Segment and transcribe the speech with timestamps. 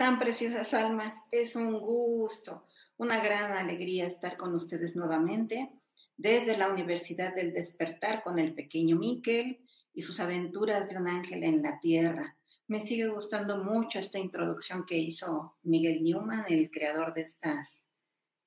[0.00, 1.14] Están, preciosas almas?
[1.30, 2.64] Es un gusto,
[2.96, 5.74] una gran alegría estar con ustedes nuevamente
[6.16, 9.60] desde la Universidad del Despertar con el pequeño Miquel
[9.92, 12.34] y sus aventuras de un ángel en la tierra.
[12.66, 17.84] Me sigue gustando mucho esta introducción que hizo Miguel Newman, el creador de estas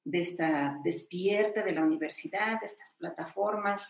[0.05, 3.83] de esta despierta de la universidad, de estas plataformas,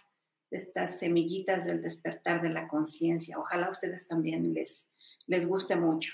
[0.51, 3.39] de estas semillitas del despertar de la conciencia.
[3.39, 4.89] Ojalá a ustedes también les,
[5.27, 6.11] les guste mucho.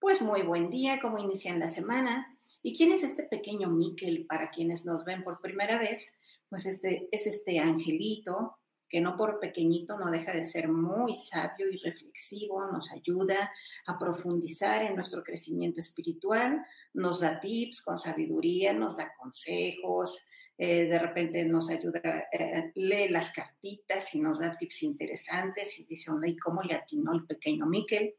[0.00, 2.38] Pues muy buen día, ¿cómo inician la semana?
[2.62, 6.16] ¿Y quién es este pequeño Miquel para quienes nos ven por primera vez?
[6.48, 11.68] Pues este es este angelito que no por pequeñito no deja de ser muy sabio
[11.68, 13.50] y reflexivo, nos ayuda
[13.86, 20.16] a profundizar en nuestro crecimiento espiritual, nos da tips con sabiduría, nos da consejos,
[20.56, 25.84] eh, de repente nos ayuda, eh, lee las cartitas y nos da tips interesantes y
[25.84, 28.14] dice, ¿y cómo le atinó el pequeño Miquel?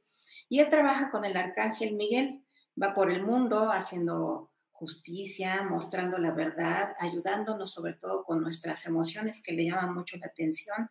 [0.50, 2.44] Y él trabaja con el arcángel Miguel,
[2.82, 9.42] va por el mundo haciendo justicia, mostrando la verdad, ayudándonos sobre todo con nuestras emociones
[9.44, 10.90] que le llaman mucho la atención,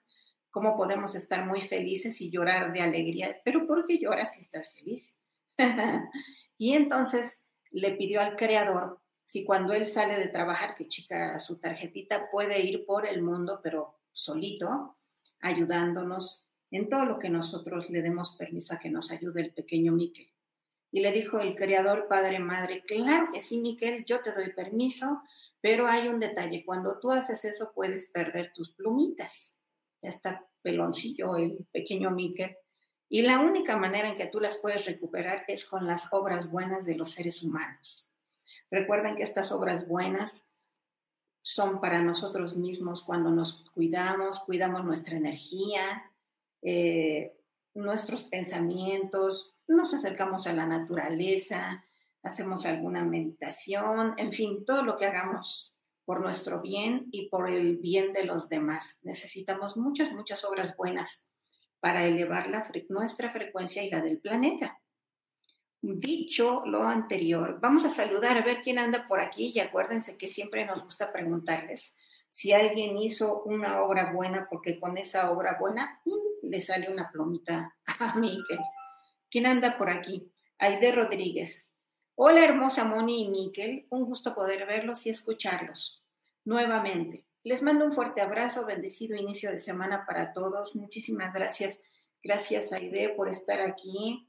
[0.50, 4.72] cómo podemos estar muy felices y llorar de alegría, pero ¿por qué lloras si estás
[4.74, 5.14] feliz?
[6.58, 11.58] y entonces le pidió al creador si cuando él sale de trabajar, que chica su
[11.58, 14.96] tarjetita, puede ir por el mundo, pero solito,
[15.40, 19.92] ayudándonos en todo lo que nosotros le demos permiso a que nos ayude el pequeño
[19.92, 20.28] Miquel.
[20.90, 25.22] Y le dijo el creador, padre, madre, claro que sí, Miquel, yo te doy permiso,
[25.60, 29.58] pero hay un detalle, cuando tú haces eso puedes perder tus plumitas.
[30.02, 32.56] Ya está peloncillo el pequeño Miquel.
[33.08, 36.84] Y la única manera en que tú las puedes recuperar es con las obras buenas
[36.84, 38.10] de los seres humanos.
[38.70, 40.44] Recuerden que estas obras buenas
[41.42, 46.07] son para nosotros mismos cuando nos cuidamos, cuidamos nuestra energía,
[46.62, 47.36] eh,
[47.74, 51.84] nuestros pensamientos, nos acercamos a la naturaleza,
[52.22, 55.74] hacemos alguna meditación, en fin, todo lo que hagamos
[56.04, 58.98] por nuestro bien y por el bien de los demás.
[59.02, 61.28] Necesitamos muchas, muchas obras buenas
[61.80, 64.80] para elevar la, nuestra frecuencia y la del planeta.
[65.80, 70.26] Dicho lo anterior, vamos a saludar a ver quién anda por aquí y acuérdense que
[70.26, 71.94] siempre nos gusta preguntarles
[72.28, 76.00] si alguien hizo una obra buena, porque con esa obra buena
[76.42, 78.58] le sale una plomita a Miquel.
[79.30, 80.32] ¿Quién anda por aquí?
[80.58, 81.70] Aide Rodríguez.
[82.14, 83.86] Hola, hermosa Moni y Miquel.
[83.90, 86.04] Un gusto poder verlos y escucharlos
[86.44, 87.26] nuevamente.
[87.44, 90.74] Les mando un fuerte abrazo, bendecido inicio de semana para todos.
[90.74, 91.80] Muchísimas gracias.
[92.22, 94.26] Gracias, Aide, por estar aquí.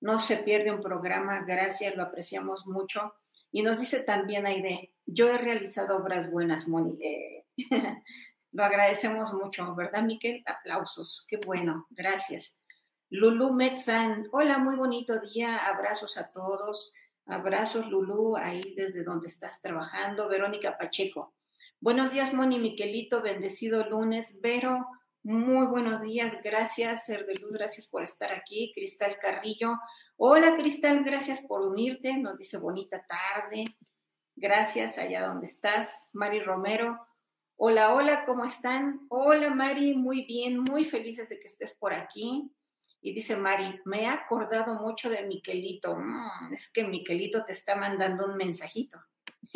[0.00, 1.44] No se pierde un programa.
[1.46, 3.14] Gracias, lo apreciamos mucho.
[3.50, 6.98] Y nos dice también Aide, yo he realizado obras buenas, Moni.
[7.02, 7.41] Eh,
[8.52, 10.42] Lo agradecemos mucho, ¿verdad, Miquel?
[10.46, 11.24] Aplausos.
[11.28, 11.86] Qué bueno.
[11.90, 12.62] Gracias.
[13.08, 15.56] Lulu Metzan, hola, muy bonito día.
[15.58, 16.94] Abrazos a todos.
[17.26, 20.28] Abrazos, Lulu, ahí desde donde estás trabajando.
[20.28, 21.34] Verónica Pacheco.
[21.80, 23.22] Buenos días, Moni Miquelito.
[23.22, 24.40] Bendecido lunes.
[24.40, 24.86] Vero,
[25.22, 26.34] muy buenos días.
[26.42, 27.52] Gracias, Ser de Luz.
[27.52, 28.72] Gracias por estar aquí.
[28.74, 29.78] Cristal Carrillo.
[30.16, 31.04] Hola, Cristal.
[31.04, 32.12] Gracias por unirte.
[32.16, 33.64] Nos dice bonita tarde.
[34.36, 36.08] Gracias allá donde estás.
[36.12, 36.98] Mari Romero.
[37.64, 39.06] Hola, hola, ¿cómo están?
[39.08, 42.52] Hola, Mari, muy bien, muy felices de que estés por aquí.
[43.00, 45.94] Y dice Mari, me he acordado mucho de Miquelito.
[45.96, 48.98] Mm, es que Miquelito te está mandando un mensajito.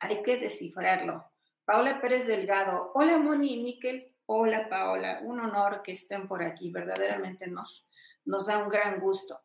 [0.00, 1.24] Hay que descifrarlo.
[1.64, 4.12] Paula Pérez Delgado, hola Moni y Miquel.
[4.26, 6.72] Hola Paola, un honor que estén por aquí.
[6.72, 9.38] Verdaderamente nos da un gran gusto.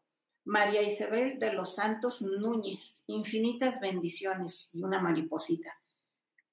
[0.45, 5.71] María Isabel de los Santos Núñez, infinitas bendiciones y una mariposita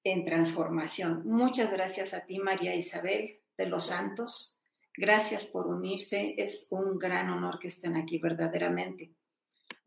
[0.03, 1.23] en transformación.
[1.25, 4.59] Muchas gracias a ti, María Isabel de los Santos.
[4.95, 6.35] Gracias por unirse.
[6.37, 9.13] Es un gran honor que estén aquí verdaderamente.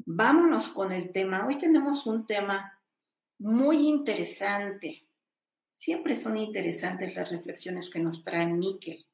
[0.05, 1.47] Vámonos con el tema.
[1.47, 2.79] Hoy tenemos un tema
[3.39, 5.07] muy interesante.
[5.77, 9.05] Siempre son interesantes las reflexiones que nos trae Miquel,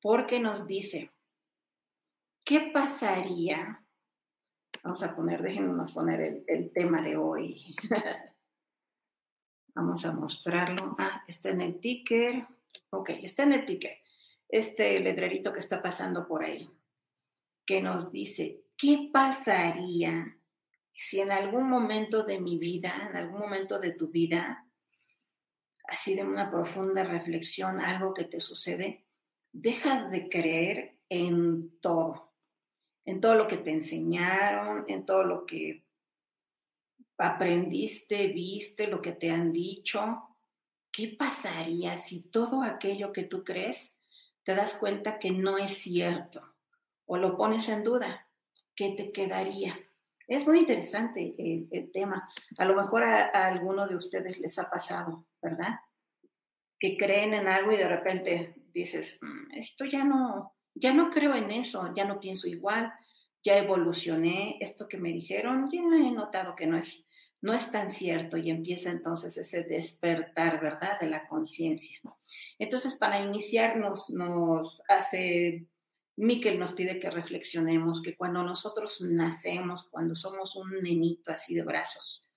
[0.00, 1.10] porque nos dice,
[2.44, 3.82] ¿qué pasaría?
[4.82, 7.74] Vamos a poner, déjenos poner el, el tema de hoy.
[9.78, 10.96] Vamos a mostrarlo.
[10.98, 12.44] Ah, está en el ticker.
[12.90, 13.98] Ok, está en el ticker.
[14.48, 16.68] Este letrerito que está pasando por ahí,
[17.64, 20.36] que nos dice, ¿qué pasaría
[20.92, 24.66] si en algún momento de mi vida, en algún momento de tu vida,
[25.86, 29.06] así de una profunda reflexión, algo que te sucede,
[29.52, 32.32] dejas de creer en todo,
[33.04, 35.84] en todo lo que te enseñaron, en todo lo que
[37.18, 40.28] aprendiste, viste lo que te han dicho,
[40.92, 43.94] ¿qué pasaría si todo aquello que tú crees
[44.44, 46.54] te das cuenta que no es cierto
[47.06, 48.26] o lo pones en duda?
[48.74, 49.78] ¿Qué te quedaría?
[50.28, 52.28] Es muy interesante el, tema.
[52.58, 55.80] A lo mejor a, alguno de ustedes les ha pasado, ¿verdad?
[56.78, 61.34] Que creen en algo y de repente dices, mm, esto ya no, ya no creo
[61.34, 62.92] en eso, ya no pienso igual,
[63.42, 67.06] ya evolucioné, esto que me dijeron, ya he notado que no es,
[67.40, 72.00] no es tan cierto y empieza entonces ese despertar, ¿verdad?, de la conciencia.
[72.58, 75.66] Entonces, para iniciar, nos, nos hace,
[76.16, 81.62] Miquel nos pide que reflexionemos que cuando nosotros nacemos, cuando somos un nenito así de
[81.62, 82.28] brazos,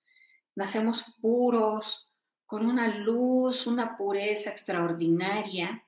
[0.54, 2.08] nacemos puros,
[2.46, 5.84] con una luz, una pureza extraordinaria,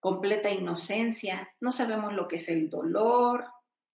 [0.00, 3.44] completa inocencia, no sabemos lo que es el dolor,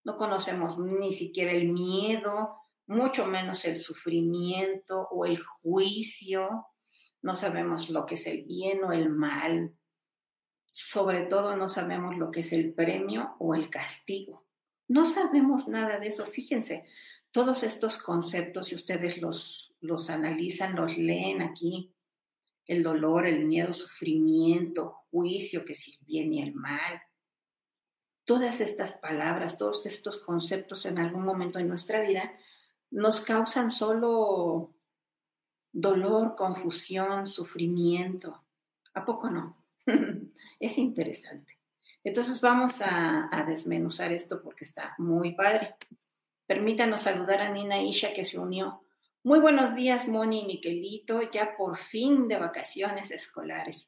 [0.05, 2.57] no conocemos ni siquiera el miedo,
[2.89, 6.67] mucho menos el sufrimiento o el juicio,
[7.23, 9.75] no sabemos lo que es el bien o el mal,
[10.71, 14.47] sobre todo no sabemos lo que es el premio o el castigo.
[14.89, 16.87] No sabemos nada de eso, fíjense,
[17.31, 21.95] todos estos conceptos, si ustedes los, los analizan, los leen aquí,
[22.65, 27.03] el dolor, el miedo, sufrimiento, juicio, que si el bien y el mal,
[28.25, 32.33] todas estas palabras, todos estos conceptos en algún momento de nuestra vida
[32.91, 34.75] nos causan solo
[35.73, 38.43] dolor, confusión, sufrimiento.
[38.95, 39.65] ¿A poco no?
[40.61, 41.59] es interesante.
[42.05, 45.75] Entonces vamos a, desmenuzar esto porque está muy padre.
[46.47, 48.83] Permítanos saludar a Nina Isha que se unió.
[49.23, 53.87] Muy buenos días, Moni y Miquelito, ya por fin de vacaciones escolares.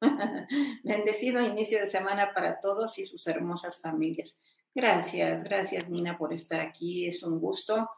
[0.84, 4.38] Bendecido inicio de semana para todos y sus hermosas familias.
[4.74, 7.90] Gracias, gracias Nina por estar aquí, es un gusto.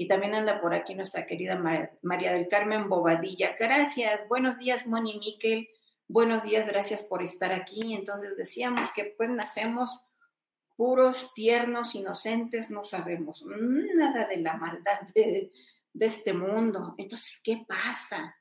[0.00, 1.60] Y también anda por aquí nuestra querida
[2.00, 3.54] María del Carmen Bobadilla.
[3.60, 4.26] Gracias.
[4.28, 5.68] Buenos días, Moni Miquel.
[6.08, 7.92] Buenos días, gracias por estar aquí.
[7.92, 9.90] Entonces decíamos que pues nacemos
[10.74, 15.52] puros, tiernos, inocentes, no sabemos nada de la maldad de,
[15.92, 16.94] de este mundo.
[16.96, 18.34] Entonces, ¿qué pasa?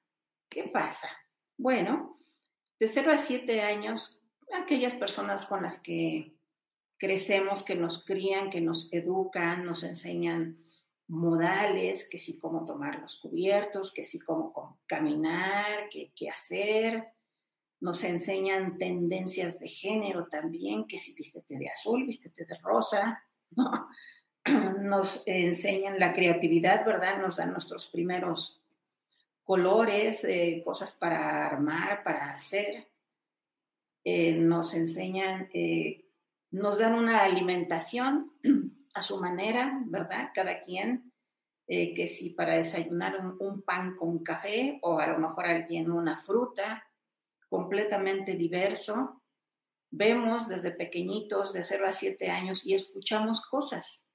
[0.48, 1.10] ¿Qué pasa?
[1.58, 2.16] Bueno,
[2.80, 4.22] de 0 a 7 años,
[4.54, 6.38] aquellas personas con las que
[6.98, 10.58] crecemos, que nos crían, que nos educan, nos enseñan
[11.10, 17.04] modales, que sí cómo tomar los cubiertos, que sí cómo, caminar, qué, qué hacer.
[17.82, 23.24] Nos enseñan tendencias de género también, que si vístete de azul, vístete de rosa.
[24.82, 27.22] Nos enseñan la creatividad, ¿verdad?
[27.22, 28.64] Nos dan nuestros primeros
[29.44, 32.88] colores, eh, cosas para armar, para hacer.
[34.04, 36.06] Eh, nos enseñan, eh,
[36.52, 38.32] nos dan una alimentación
[38.94, 40.32] a su manera, ¿verdad?
[40.34, 41.12] Cada quien,
[41.68, 46.24] eh, que si para desayunar un, pan con café o a lo mejor alguien una
[46.24, 46.84] fruta
[47.48, 49.22] completamente diverso.
[49.92, 54.06] Vemos desde pequeñitos, de 0 a 7 años, y escuchamos cosas.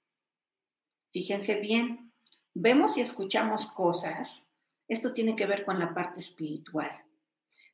[1.12, 2.12] Fíjense bien,
[2.54, 4.48] vemos y escuchamos cosas.
[4.86, 6.90] Esto tiene que ver con la parte espiritual.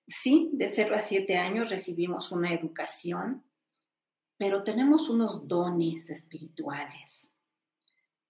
[0.06, 3.44] Sí, de 0 a 7 años recibimos una educación,
[4.40, 7.28] pero tenemos unos dones espirituales.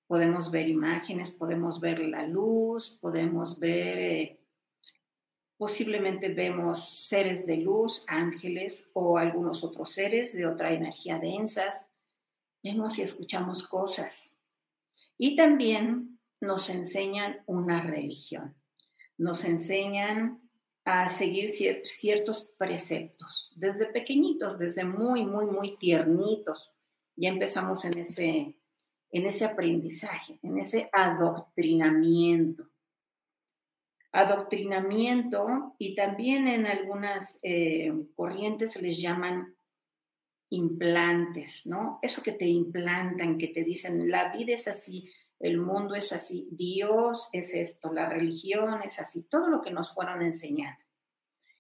[0.09, 4.40] Podemos ver imágenes, podemos ver la luz, podemos ver eh,
[5.57, 11.87] Posiblemente vemos seres de luz, ángeles o algunos otros seres de otra energía densas.
[12.61, 14.35] Vemos y escuchamos cosas.
[15.17, 18.57] Y también nos enseñan una religión.
[19.17, 20.50] Nos enseñan
[20.85, 21.51] a seguir
[21.85, 23.53] ciertos preceptos.
[23.57, 26.77] Desde pequeñitos, desde muy, muy, muy tiernitos,
[27.17, 28.57] ya empezamos en ese,
[29.11, 32.71] en ese aprendizaje, en ese adoctrinamiento
[34.13, 39.55] adoctrinamiento y también en algunas eh, corrientes se les llaman
[40.51, 42.01] implantes, ¿no?
[42.03, 45.09] Eso que te implantan, que te dicen, la vida es así,
[45.40, 49.94] el mundo es así, Dios es esto, la religión es así, todo lo que nos
[49.94, 50.85] fueron enseñando.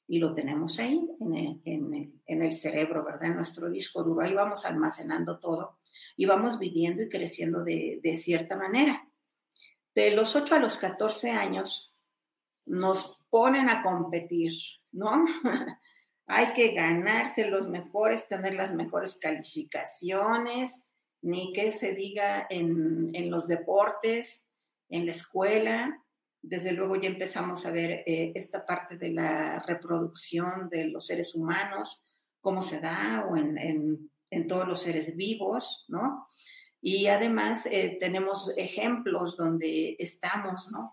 [0.06, 3.30] Y lo tenemos ahí en el, cerebro, ¿verdad?
[3.30, 4.20] En nuestro disco duro.
[4.20, 5.78] Ahí vamos almacenando todo
[6.16, 9.08] y vamos viviendo y creciendo de, de cierta manera.
[9.94, 11.94] De los 8 a los 14 años,
[12.66, 14.52] nos ponen a competir,
[14.92, 15.24] ¿no?
[16.26, 20.89] Hay que ganarse los mejores, tener las mejores calificaciones,
[21.22, 24.44] ni que se diga en, los deportes,
[24.88, 26.02] en la escuela.
[26.42, 31.34] Desde luego ya empezamos a ver eh, esta parte de la reproducción de los seres
[31.34, 32.04] humanos,
[32.40, 34.10] cómo se da o en,
[34.48, 36.26] todos los seres vivos, ¿no?
[36.80, 40.90] Y además eh, tenemos ejemplos donde estamos, ¿no?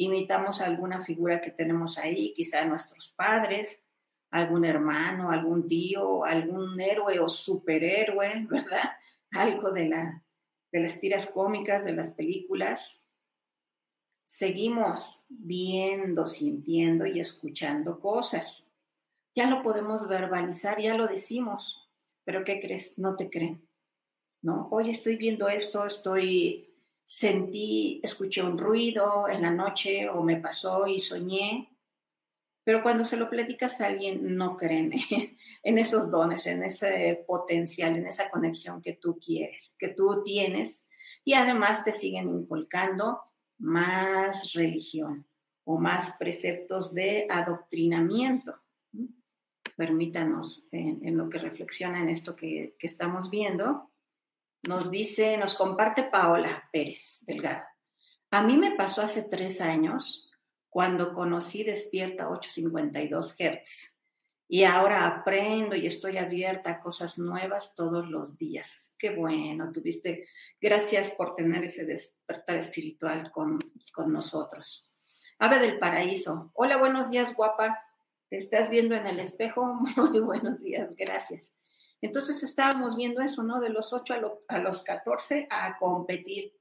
[0.00, 3.84] imitamos alguna figura que tenemos ahí, quizá nuestros padres,
[4.30, 8.90] algún hermano, algún tío, algún héroe o superhéroe, ¿verdad?
[9.32, 10.24] Algo de, la,
[10.72, 13.06] de las tiras cómicas, de las películas.
[14.24, 18.70] Seguimos viendo, sintiendo y escuchando cosas.
[19.34, 21.90] Ya lo podemos verbalizar, ya lo decimos,
[22.24, 22.98] pero ¿qué crees?
[22.98, 23.66] No te creen.
[24.42, 24.68] ¿No?
[24.70, 26.70] Hoy estoy viendo esto, estoy
[27.04, 31.69] sentí, escuché un ruido en la noche o me pasó y soñé,
[32.70, 34.92] pero cuando se lo platicas a alguien no creen
[35.64, 40.88] en esos dones, en ese potencial, en esa conexión que tú quieres, que tú tienes
[41.24, 43.22] y además te siguen inculcando
[43.58, 45.26] más religión
[45.64, 48.54] o más preceptos de adoctrinamiento.
[49.74, 53.90] Permítanos en, lo que reflexiona en esto que, que estamos viendo
[54.68, 57.64] nos dice, nos comparte Paola Pérez Delgado.
[58.30, 60.29] A mí me pasó hace tres años
[60.70, 64.00] cuando conocí Despierta 852 Hz
[64.48, 68.96] y ahora aprendo y estoy abierta a cosas nuevas todos los días.
[68.98, 70.26] Qué bueno, tuviste,
[70.60, 73.58] gracias por tener ese despertar espiritual con,
[73.92, 74.92] con nosotros.
[75.38, 77.78] Ave del Paraíso, hola, buenos días, guapa.
[78.28, 79.64] ¿Te estás viendo en el espejo?
[79.96, 81.50] Muy buenos días, gracias.
[82.02, 83.60] Entonces estábamos viendo eso, ¿no?
[83.60, 84.14] De los 8
[84.48, 86.52] a, los 14 a competir,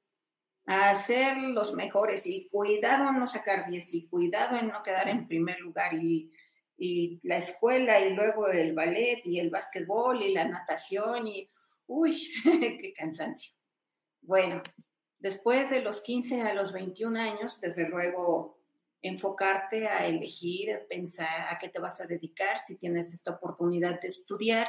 [0.71, 5.09] a ser los mejores y cuidado en no sacar 10 y cuidado en no quedar
[5.09, 6.31] en primer lugar y,
[6.77, 11.49] y la escuela y luego el ballet y el básquetbol y la natación y,
[11.87, 13.51] uy, qué cansancio.
[14.21, 14.61] Bueno,
[15.17, 18.59] después de los 15 a los 21 años, desde luego
[19.01, 24.09] enfocarte a elegir, pensar a qué te vas a dedicar, si tienes esta oportunidad de
[24.09, 24.67] estudiar,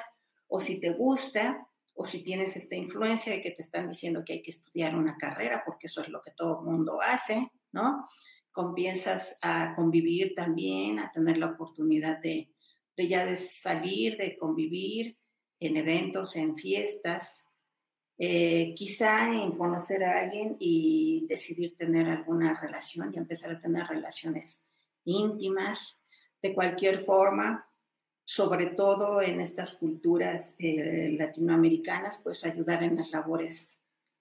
[0.49, 1.69] o si te gusta,
[2.01, 5.19] o si tienes esta influencia de que te están diciendo que hay que estudiar una
[5.19, 8.09] carrera, porque eso es lo que todo el mundo hace, ¿no?
[8.53, 12.55] Comienzas a convivir también, a tener la oportunidad de,
[12.97, 15.19] ya de salir, de convivir
[15.61, 17.45] en eventos, en fiestas,
[18.17, 23.87] eh, quizá en conocer a alguien y decidir tener alguna relación y empezar a tener
[23.87, 24.65] relaciones
[25.05, 26.01] íntimas
[26.41, 27.70] de cualquier forma,
[28.33, 33.77] sobre todo en estas culturas eh, latinoamericanas, pues ayudar en las labores,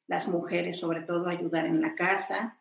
[0.08, 2.58] las mujeres sobre todo ayudar en la casa.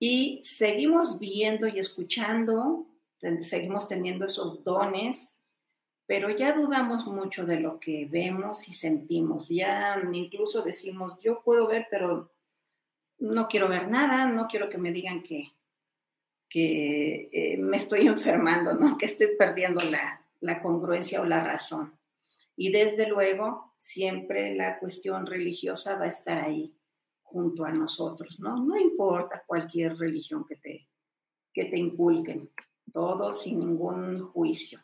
[0.00, 2.88] Y seguimos viendo y escuchando,
[3.42, 5.40] seguimos teniendo esos dones,
[6.06, 9.48] pero ya dudamos mucho de lo que vemos y sentimos.
[9.48, 12.32] Ya incluso decimos, yo puedo ver, pero
[13.18, 15.52] no quiero ver nada, no quiero que me digan que,
[16.48, 18.98] que eh, me estoy enfermando, ¿no?
[18.98, 21.98] que estoy perdiendo la, la congruencia o la razón.
[22.56, 26.76] Y desde luego, siempre la cuestión religiosa va a estar ahí
[27.22, 28.56] junto a nosotros, ¿no?
[28.56, 30.88] No importa cualquier religión que te,
[31.52, 32.50] que te inculquen,
[32.92, 34.78] todo sin ningún juicio.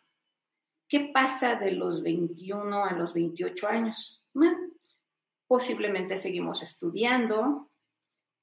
[0.89, 4.17] ¿Qué pasa de los 21 a los 28 años?
[5.49, 7.73] posiblemente seguimos estudiando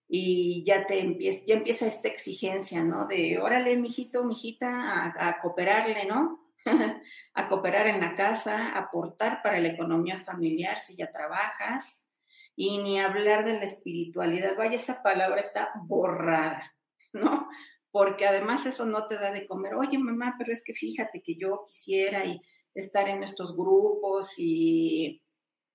[0.09, 3.07] y ya te empieza, ya empieza esta exigencia, ¿no?
[3.07, 6.46] De, órale, mijito, mijita, a, a cooperarle, ¿no?
[7.33, 12.05] a cooperar en la casa, aportar para la economía familiar si ya trabajas,
[12.55, 14.57] y ni hablar de la espiritualidad.
[14.57, 16.75] Vaya, esa palabra está borrada,
[17.13, 17.47] ¿no?
[17.91, 19.75] Porque además eso no te da de comer.
[19.75, 22.41] Oye, mamá, pero es que fíjate que yo quisiera y
[22.73, 25.21] estar en estos grupos y,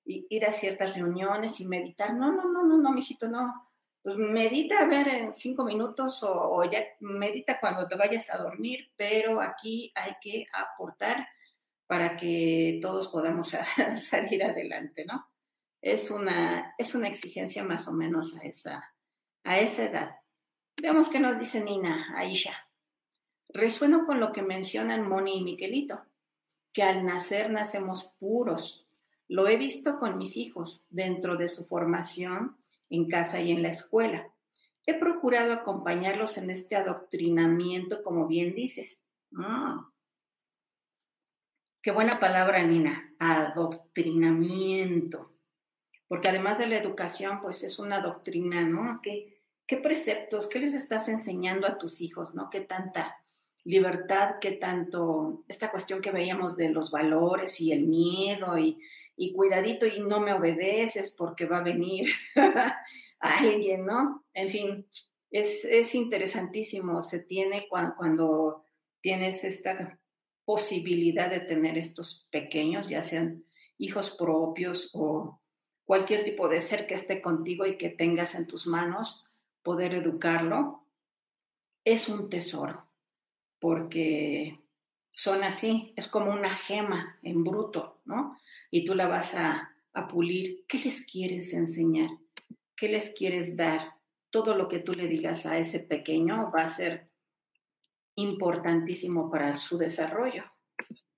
[0.04, 2.14] ir a ciertas reuniones y meditar.
[2.14, 3.71] No, no, no, no, no, mijito, no.
[4.02, 8.90] Pues medita a ver en cinco minutos o, ya medita cuando te vayas a dormir,
[8.96, 11.26] pero aquí hay que aportar
[11.86, 13.50] para que todos podamos
[14.10, 15.32] salir adelante, ¿no?
[15.82, 18.94] es una, es una exigencia más o menos a esa,
[19.42, 20.16] a esa edad.
[20.80, 22.54] Veamos qué nos dice Nina, Aisha.
[23.48, 26.00] Resueno con lo que mencionan Moni y Miquelito,
[26.72, 28.88] que al nacer nacemos puros.
[29.28, 32.56] Lo he visto con mis hijos dentro de su formación
[32.92, 34.32] en casa y en la escuela.
[34.86, 39.00] He procurado acompañarlos en este adoctrinamiento, como bien dices.
[39.30, 39.80] Mm.
[41.82, 45.32] Qué buena palabra, Nina, adoctrinamiento
[46.12, 49.00] porque además de la educación, pues es una doctrina, ¿no?
[49.02, 52.50] ¿Qué, qué preceptos, qué les estás enseñando a tus hijos, ¿no?
[52.50, 53.16] ¿Qué tanta
[53.64, 58.78] libertad, qué tanto, esta cuestión que veíamos de los valores y el miedo y,
[59.16, 62.08] y cuidadito y no me obedeces porque va a venir
[63.20, 64.24] alguien, ¿no?
[64.34, 64.86] En fin,
[65.30, 68.64] es, es interesantísimo, se tiene cuando, cuando
[69.00, 69.98] tienes esta
[70.44, 73.44] posibilidad de tener estos pequeños, ya sean
[73.78, 75.40] hijos propios o
[75.84, 79.24] cualquier tipo de ser que esté contigo y que tengas en tus manos,
[79.62, 80.86] poder educarlo,
[81.84, 82.88] es un tesoro,
[83.58, 84.60] porque
[85.12, 88.38] son así, es como una gema en bruto, ¿no?
[88.72, 90.64] Y tú la vas a, a pulir.
[90.66, 92.10] ¿Qué les quieres enseñar?
[92.74, 93.92] ¿Qué les quieres dar?
[94.30, 97.08] Todo lo que tú le digas a ese pequeño va a ser
[98.16, 100.44] importantísimo para su desarrollo.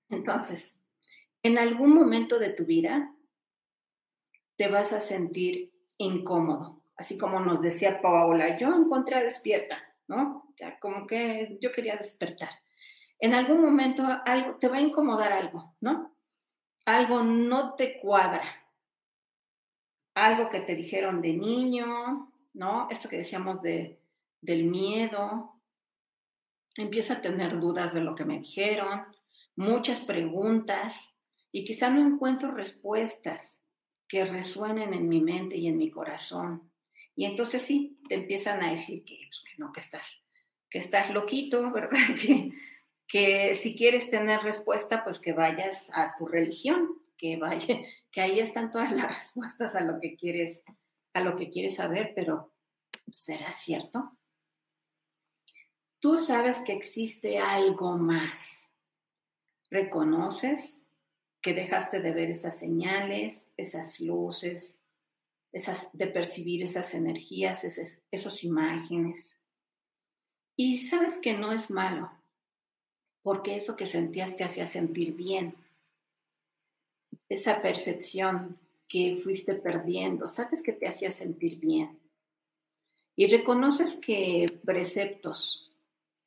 [0.09, 0.77] Entonces,
[1.43, 3.13] en algún momento de tu vida,
[4.57, 6.83] te vas a sentir incómodo.
[6.97, 10.53] Así como nos decía Paola, yo encontré despierta, ¿no?
[10.57, 12.49] Ya como que yo quería despertar.
[13.19, 16.14] En algún momento algo te va a incomodar algo, ¿no?
[16.85, 18.43] Algo no te cuadra.
[20.13, 22.87] Algo que te dijeron de niño, ¿no?
[22.89, 23.99] Esto que decíamos de,
[24.41, 25.59] del miedo.
[26.75, 29.05] Empieza a tener dudas de lo que me dijeron,
[29.55, 30.93] muchas preguntas
[31.51, 33.63] y quizá no encuentro respuestas
[34.07, 36.69] que resuenen en mi mente y en mi corazón.
[37.15, 40.05] Y entonces sí, te empiezan a decir que, pues, que no, que estás,
[40.69, 41.97] que estás loquito, ¿verdad?
[42.21, 42.51] Que,
[43.07, 47.67] que si quieres tener respuesta, pues que vayas a tu religión, que vaya,
[48.11, 50.61] que ahí están todas las respuestas a lo que quieres,
[51.13, 52.53] a lo que quieres saber, pero
[53.11, 54.17] ¿será cierto?
[55.99, 58.51] Tú sabes que existe algo más.
[59.71, 60.85] ¿Reconoces
[61.41, 64.81] que dejaste de ver esas señales, esas luces,
[65.51, 69.41] esas, de percibir esas energías, esas, esos imágenes.
[70.57, 72.11] Y sabes que no es malo,
[73.25, 75.55] porque eso que sentías te hacía sentir bien.
[77.27, 81.99] Esa percepción que fuiste perdiendo, sabes que te hacía sentir bien.
[83.15, 85.73] Y reconoces que preceptos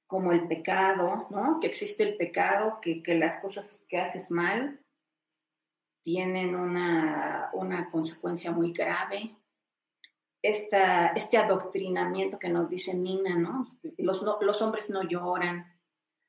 [0.09, 1.61] como el pecado, ¿no?
[1.61, 4.81] Que existe el pecado, que, que las cosas que haces mal
[6.03, 7.49] tienen una,
[7.93, 9.37] consecuencia muy grave.
[10.43, 13.69] Esta, este adoctrinamiento que nos dice Nina, ¿no?
[13.99, 15.78] Los, los hombres no lloran,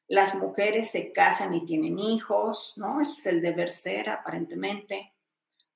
[0.10, 3.00] las mujeres se casan y tienen hijos, ¿no?
[3.00, 5.14] Ese es el deber ser, aparentemente.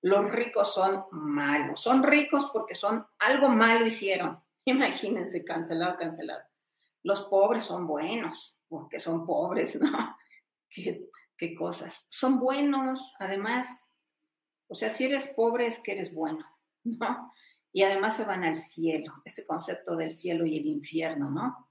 [0.01, 4.43] Los ricos son malos, son ricos porque son algo malo hicieron.
[4.65, 6.41] Imagínense, cancelado, cancelado.
[7.03, 10.17] Los pobres son buenos porque son pobres, ¿no?
[10.69, 11.95] qué, qué cosas.
[12.09, 13.67] Son buenos, además,
[14.67, 16.43] o sea, si eres pobre es que eres bueno,
[16.83, 17.31] ¿no?
[17.71, 21.69] Y además se van al cielo, este concepto del cielo y el infierno, ¿no?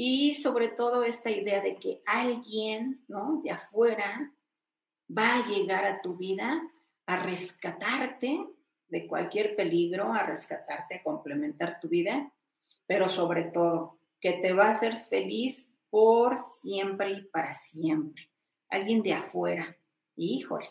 [0.00, 3.40] Y sobre todo esta idea de que alguien, ¿no?
[3.42, 4.32] De afuera
[5.10, 6.62] va a llegar a tu vida
[7.06, 8.46] a rescatarte
[8.86, 12.32] de cualquier peligro, a rescatarte, a complementar tu vida,
[12.86, 18.30] pero sobre todo que te va a hacer feliz por siempre y para siempre.
[18.68, 19.76] Alguien de afuera.
[20.14, 20.68] Híjole,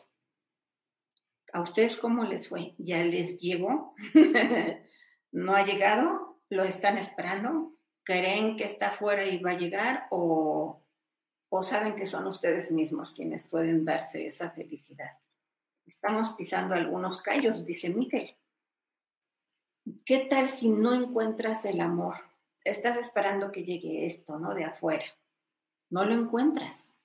[1.54, 2.76] ¿A ustedes cómo les fue?
[2.78, 3.96] ¿Ya les llegó?
[5.32, 6.40] ¿No ha llegado?
[6.50, 7.74] ¿Lo están esperando?
[8.08, 10.08] ¿Creen que está fuera y va a llegar?
[10.12, 10.82] ¿O,
[11.50, 15.12] o saben que son ustedes mismos quienes pueden darse esa felicidad.
[15.86, 18.34] Estamos pisando algunos callos, dice Miquel.
[20.06, 22.16] ¿Qué tal si no encuentras el amor?
[22.64, 24.56] Estás esperando que llegue esto, ¿no?
[24.56, 25.06] De afuera.
[25.90, 26.98] No lo encuentras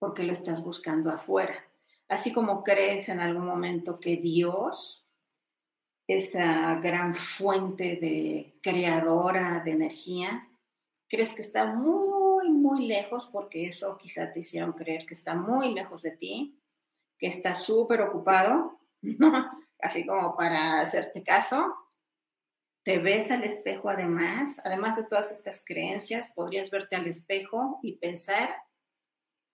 [0.00, 1.64] porque lo estás buscando afuera.
[2.08, 5.08] Así como crees en algún momento que Dios,
[6.16, 10.48] esa gran fuente de creadora de energía,
[11.08, 15.72] crees que está muy, muy lejos porque eso quizá te hicieron creer que está muy
[15.72, 16.60] lejos de ti,
[17.18, 18.80] que está súper ocupado,
[19.80, 21.74] así como para hacerte caso,
[22.82, 27.98] te ves al espejo además, además de todas estas creencias, podrías verte al espejo y
[27.98, 28.50] pensar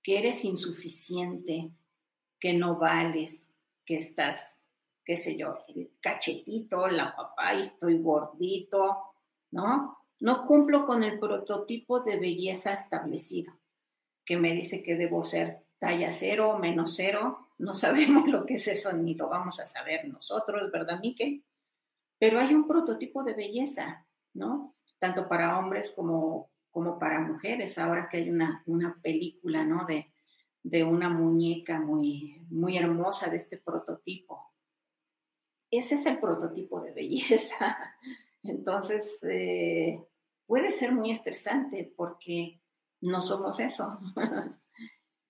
[0.02, 1.70] que eres insuficiente,
[2.40, 3.46] que no vales,
[3.84, 4.55] que estás,
[5.06, 9.14] qué sé yo, el cachetito, la papá, y estoy gordito,
[9.52, 9.98] ¿no?
[10.18, 13.52] No cumplo con el prototipo de belleza establecido,
[14.24, 18.66] que me dice que debo ser talla cero, menos cero, no sabemos lo que es
[18.66, 21.44] eso, ni lo vamos a saber nosotros, ¿verdad, Miquel?
[22.18, 24.74] Pero hay un prototipo de belleza, ¿no?
[24.98, 27.78] Tanto para hombres como, como para mujeres.
[27.78, 29.84] Ahora que hay una, una película, ¿no?
[29.84, 30.10] De,
[30.62, 34.55] de una muñeca muy, muy hermosa de este prototipo.
[35.78, 37.76] Ese es el prototipo de belleza.
[38.42, 40.00] Entonces, eh,
[40.46, 42.60] puede ser muy estresante porque
[43.00, 43.98] no somos eso.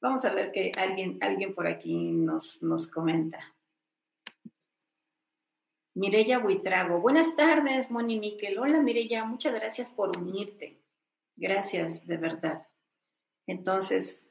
[0.01, 3.57] Vamos a ver que alguien, alguien por aquí nos, nos comenta.
[5.95, 7.01] Mireya Buitrago.
[7.01, 8.59] Buenas tardes, Moni Miquel.
[8.59, 10.83] Hola, Mireya, muchas gracias por unirte.
[11.37, 12.67] Gracias, de verdad.
[13.47, 14.29] Entonces,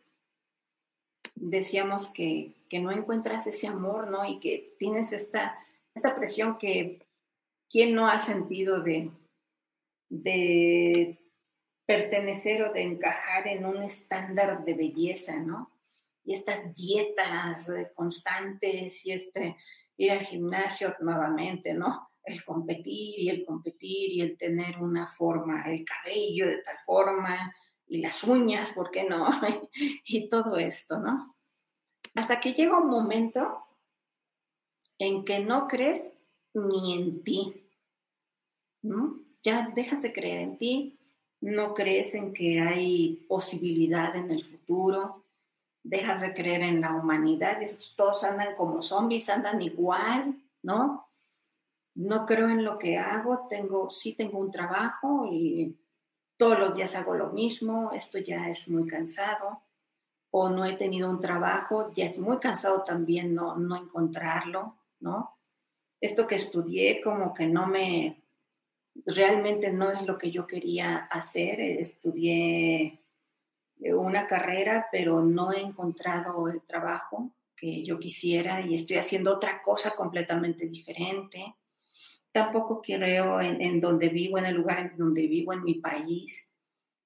[1.33, 4.25] decíamos que, que no encuentras ese amor, ¿no?
[4.29, 5.57] Y que tienes esta,
[5.95, 7.07] esta presión que,
[7.69, 9.11] ¿quién no ha sentido de,
[10.09, 11.17] de
[11.85, 15.71] pertenecer o de encajar en un estándar de belleza, ¿no?
[16.23, 19.55] Y estas dietas constantes y este
[19.97, 22.09] ir al gimnasio nuevamente, ¿no?
[22.23, 27.55] El competir y el competir y el tener una forma, el cabello de tal forma
[27.87, 29.29] y las uñas, ¿por qué no?
[30.05, 31.35] y todo esto, ¿no?
[32.15, 33.64] Hasta que llega un momento
[34.99, 36.09] en que no crees
[36.53, 37.63] ni en ti,
[38.81, 39.19] ¿no?
[39.43, 40.99] Ya dejas de creer en ti,
[41.41, 45.23] no crees en que hay posibilidad en el futuro,
[45.83, 47.59] dejas de creer en la humanidad,
[47.95, 51.07] todos andan como zombies, andan igual, ¿no?
[51.93, 55.77] No creo en lo que hago, tengo, sí tengo un trabajo y
[56.37, 59.61] todos los días hago lo mismo, esto ya es muy cansado,
[60.31, 65.37] o no he tenido un trabajo, ya es muy cansado también no, no encontrarlo, ¿no?
[66.01, 68.23] Esto que estudié como que no me,
[69.05, 73.01] realmente no es lo que yo quería hacer, estudié
[73.79, 79.61] una carrera, pero no he encontrado el trabajo que yo quisiera y estoy haciendo otra
[79.61, 81.55] cosa completamente diferente.
[82.31, 86.51] Tampoco creo en, en donde vivo, en el lugar en donde vivo, en mi país,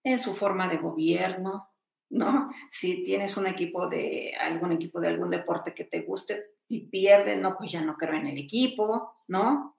[0.04, 1.70] en su forma de gobierno,
[2.10, 2.50] ¿no?
[2.72, 7.42] Si tienes un equipo de algún equipo de algún deporte que te guste y pierden,
[7.42, 9.76] no, pues ya no creo en el equipo, ¿no?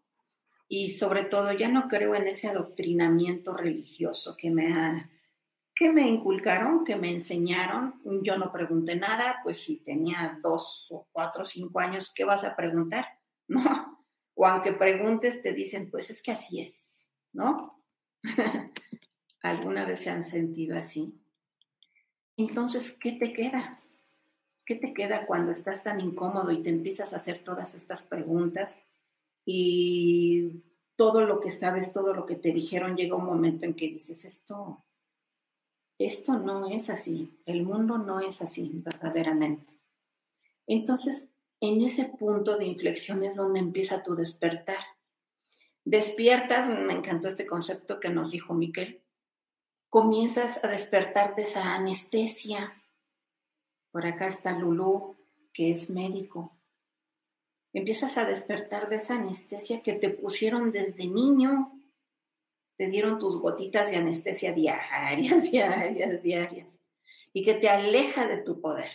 [0.68, 5.10] Y sobre todo ya no creo en ese adoctrinamiento religioso que me ha
[5.80, 8.02] que me inculcaron, que me enseñaron.
[8.22, 12.44] Yo no pregunté nada, pues si tenía dos o cuatro o cinco años, ¿qué vas
[12.44, 13.06] a preguntar?
[13.48, 13.98] ¿No?
[14.34, 17.82] O aunque preguntes, te dicen, pues es que así es, ¿no?
[19.42, 21.18] ¿Alguna vez se han sentido así?
[22.40, 23.82] Entonces, ¿qué te queda?
[24.64, 28.82] ¿Qué te queda cuando estás tan incómodo y te empiezas a hacer todas estas preguntas
[29.44, 30.62] y
[30.96, 34.24] todo lo que sabes, todo lo que te dijeron, llega un momento en que dices,
[34.24, 34.82] esto,
[35.98, 39.78] esto no es así, el mundo no es así verdaderamente.
[40.66, 41.28] Entonces,
[41.60, 44.82] en ese punto de inflexión es donde empieza tu despertar.
[45.84, 49.02] Despiertas, me encantó este concepto que nos dijo Miquel,
[49.90, 52.80] comienzas a despertar de esa anestesia.
[53.90, 55.16] Por acá está Lulú,
[55.52, 56.56] que es médico.
[57.72, 61.72] Empiezas a despertar de esa anestesia que te pusieron desde niño,
[62.76, 66.80] te dieron tus gotitas de anestesia diarias, diarias, diarias,
[67.32, 68.90] y que te aleja de tu poder,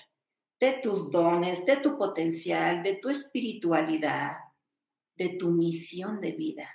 [0.60, 4.38] de tus dones, de tu potencial, de tu espiritualidad,
[5.15, 6.69] de tu misión de vida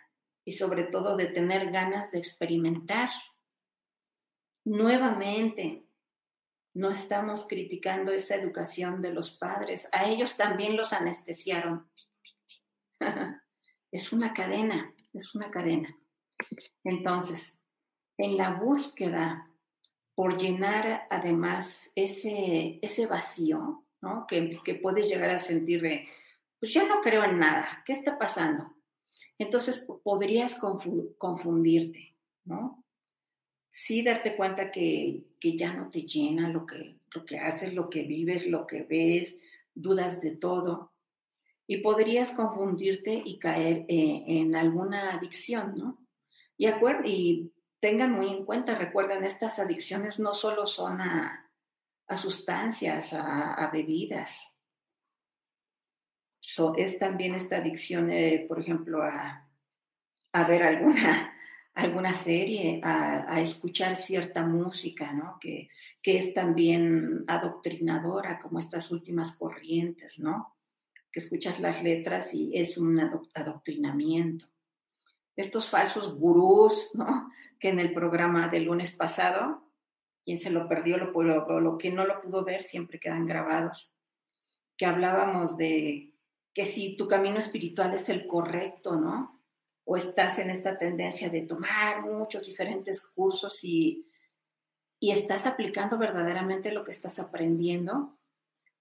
[0.45, 3.11] y sobre todo de tener ganas de experimentar.
[4.65, 5.87] Nuevamente,
[6.75, 11.91] no estamos criticando esa educación de los padres, a ellos también los anestesiaron.
[13.93, 15.97] es una cadena, es una cadena.
[16.85, 17.59] Entonces,
[18.19, 19.51] en la búsqueda
[20.15, 24.27] por llenar además ese, ese vacío, ¿no?
[24.27, 26.09] Que, que puedes llegar a sentir de,
[26.59, 28.71] pues ya no creo en nada, ¿qué está pasando?
[29.39, 30.55] Entonces podrías
[31.17, 32.85] confundirte, ¿no?
[33.71, 37.89] Sí darte cuenta que, que, ya no te llena lo que, lo que haces, lo
[37.89, 39.41] que vives, lo que ves,
[39.75, 40.93] dudas de todo.
[41.67, 45.99] Y podrías confundirte y caer eh, en alguna adicción, ¿no?
[46.57, 46.69] Y,
[47.05, 51.49] y tengan muy en cuenta, recuerden, estas adicciones no solo son a,
[52.21, 54.31] sustancias, a, bebidas.
[56.77, 59.49] es también esta adicción, eh, por ejemplo, a,
[60.47, 61.35] ver alguna,
[61.81, 65.39] alguna serie, a, escuchar cierta música, ¿no?
[65.41, 65.69] Que,
[66.03, 70.57] que es también adoctrinadora, como estas últimas corrientes, ¿no?
[71.13, 73.01] Que escuchas las letras y es un
[73.35, 74.47] adoctrinamiento
[75.41, 77.31] estos falsos gurús, ¿no?
[77.59, 79.65] Que en el programa del lunes pasado,
[80.25, 83.95] quien se lo perdió, lo, lo, lo que no lo pudo ver, siempre quedan grabados,
[84.77, 86.15] que hablábamos de
[86.55, 89.40] que si tu camino espiritual es el correcto, ¿no?
[89.91, 94.07] O estás en esta tendencia de tomar muchos diferentes cursos y,
[95.01, 98.17] y estás aplicando verdaderamente lo que estás aprendiendo,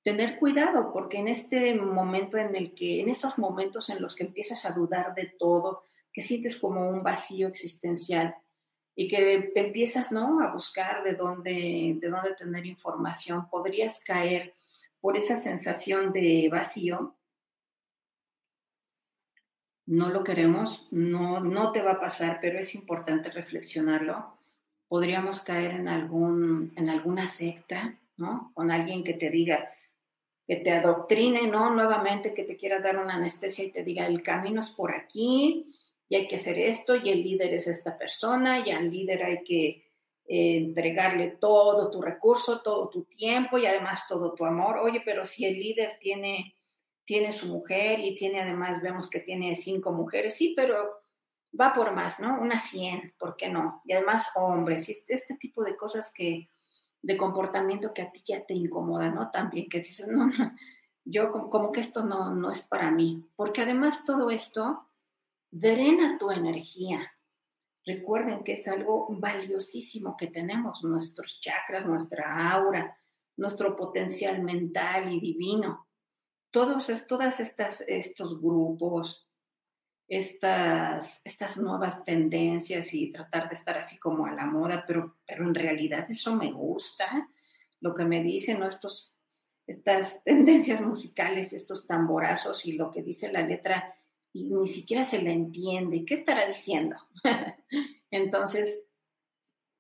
[0.04, 4.26] tener cuidado, porque en este momento en el que, en esos momentos en los que
[4.26, 5.82] empiezas a dudar de todo,
[6.14, 8.36] que sientes como un vacío existencial
[8.96, 10.42] y que empiezas ¿no?
[10.42, 14.54] a buscar de dónde, de dónde tener información, podrías caer
[15.02, 17.16] por esa sensación de vacío.
[19.90, 24.38] No lo queremos, no, no te va a pasar, pero es importante reflexionarlo.
[24.88, 28.52] Podríamos caer en, algún, en alguna secta, ¿no?
[28.54, 29.72] Con alguien que te diga,
[30.48, 31.72] que te adoctrine, ¿no?
[31.72, 35.74] Nuevamente que te quiera dar una anestesia y te diga, el camino es por aquí,
[36.08, 39.44] y hay que hacer esto, y el líder es esta persona, y al líder hay
[39.44, 39.90] que
[40.28, 44.78] eh, entregarle todo tu recurso, todo tu tiempo y además todo tu amor.
[44.78, 46.54] Oye, pero si el líder tiene,
[47.10, 50.76] tiene su mujer y tiene además, vemos que tiene cinco mujeres, sí, pero
[51.60, 52.40] va por más, ¿no?
[52.40, 53.82] Unas 100, ¿por qué no?
[53.84, 56.52] Y además hombres, este tipo de cosas que,
[57.02, 59.32] de comportamiento que a ti ya te incomoda, ¿no?
[59.32, 60.52] También que dices, no, no
[61.04, 64.88] yo como, como que esto no, no es para mí, porque además todo esto
[65.50, 67.12] drena tu energía.
[67.88, 72.96] Recuerden que es algo valiosísimo que tenemos, nuestros chakras, nuestra aura,
[73.36, 75.89] nuestro potencial mental y divino.
[76.52, 79.30] Todos, todas estas, estos grupos,
[80.08, 85.44] estas, estas nuevas tendencias y tratar de estar así como a la moda, pero, pero
[85.44, 87.30] en realidad eso me gusta.
[87.80, 88.68] Lo que me dicen, ¿no?
[88.68, 89.16] Estos,
[89.68, 93.96] estas tendencias musicales, estos tamborazos y lo que dice la letra
[94.34, 96.06] y ni siquiera se le entiende.
[96.06, 96.98] ¿Qué estará diciendo?
[98.12, 98.84] Entonces,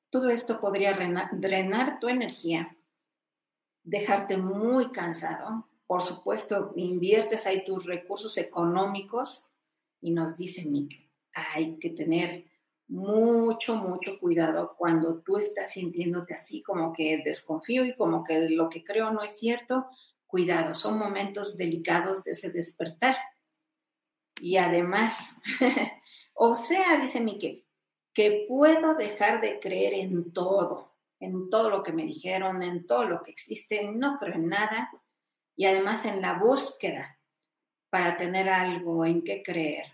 [0.10, 2.75] todo esto podría drenar tu energía,
[3.84, 5.68] dejarte muy cansado.
[5.89, 9.52] Por supuesto, inviertes ahí tus recursos económicos
[9.99, 12.45] y nos dice Miquel, hay que tener
[12.88, 18.69] mucho, mucho cuidado cuando tú estás sintiéndote así como que desconfío y como que lo
[18.69, 19.88] que creo no es cierto.
[20.28, 23.17] Cuidado, son momentos delicados de ese despertar
[24.39, 25.17] y además,
[26.36, 27.65] o sea, dice Miquel,
[28.13, 33.06] que puedo dejar de creer en todo, en todo lo que me dijeron, en todo
[33.06, 34.91] lo que existe, no creo en nada,
[35.59, 37.19] y además en la búsqueda
[37.89, 39.87] para tener algo en qué creer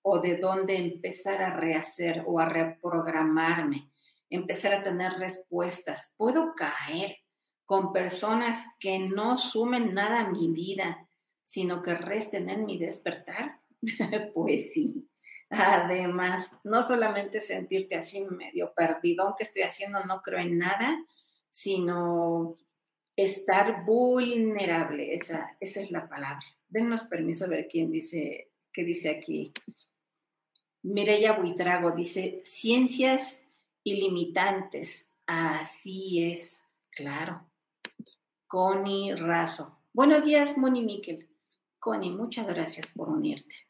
[0.00, 3.90] o de dónde empezar a rehacer o a reprogramarme,
[4.30, 6.08] empezar a tener respuestas.
[6.16, 7.16] Puedo caer
[7.64, 11.08] con personas que no sumen nada a mi vida,
[11.42, 13.58] sino que resten en mi despertar.
[14.34, 15.10] pues sí.
[15.50, 20.96] Además, no solamente sentirte así medio perdido, aunque estoy haciendo, no creo en nada,
[21.50, 22.56] sino
[23.18, 25.14] estar vulnerable.
[25.14, 26.44] Esa, esa es la palabra.
[26.68, 29.52] Denos permiso de ver quién dice, qué dice aquí.
[30.82, 33.42] Mireya Buitrago dice, ciencias
[33.82, 35.10] ilimitantes.
[35.26, 37.44] Así es, claro.
[38.46, 39.80] Connie Razo.
[39.92, 41.28] Buenos días, Moni Miquel.
[41.80, 43.66] Connie, muchas gracias por unirte.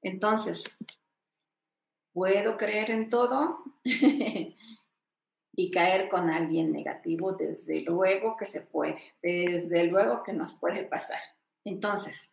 [0.00, 0.64] Entonces,
[2.12, 3.64] ¿puedo creer en todo?
[5.56, 10.84] y caer con alguien negativo, desde luego que se puede, desde luego que nos puede
[10.84, 11.18] pasar.
[11.64, 12.32] Entonces,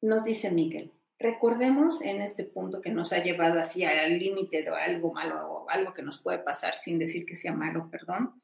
[0.00, 4.70] nos dice Miguel, recordemos en este punto que nos ha llevado así al límite de
[4.70, 8.42] algo malo o algo que nos puede pasar sin decir que sea malo, perdón,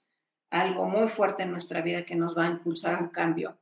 [0.50, 3.58] algo muy fuerte en nuestra vida que nos va a impulsar a un cambio.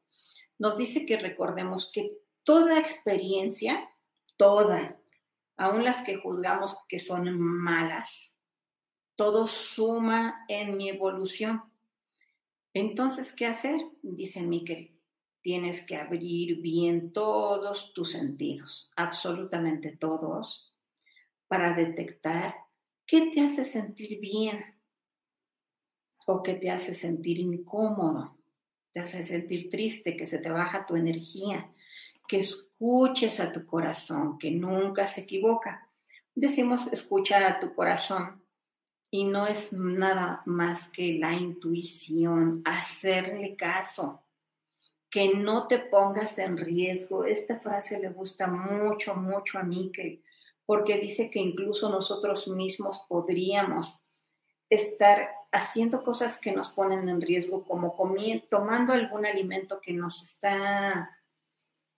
[0.58, 3.88] Nos dice que recordemos que toda experiencia
[4.36, 4.98] toda,
[5.56, 8.33] aun las que juzgamos que son malas,
[9.16, 11.62] todo suma en mi evolución.
[12.72, 13.80] Entonces, ¿qué hacer?
[14.02, 14.98] Dice Miquel,
[15.42, 20.74] tienes que abrir bien todos tus sentidos, absolutamente todos,
[21.46, 22.54] para detectar
[23.06, 24.64] qué te hace sentir bien
[26.26, 28.36] o qué te hace sentir incómodo,
[28.92, 31.70] te hace sentir triste, que se te baja tu energía,
[32.26, 35.90] que escuches a tu corazón, que nunca se equivoca.
[36.34, 38.43] Decimos escucha a tu corazón
[39.10, 44.24] y no es nada más que la intuición, hacerle caso,
[45.10, 47.24] que no te pongas en riesgo.
[47.24, 49.92] Esta frase le gusta mucho, mucho a mí,
[50.66, 54.02] porque dice que incluso nosotros mismos podríamos
[54.68, 57.96] estar haciendo cosas que nos ponen en riesgo, como
[58.50, 61.16] tomando algún alimento que nos está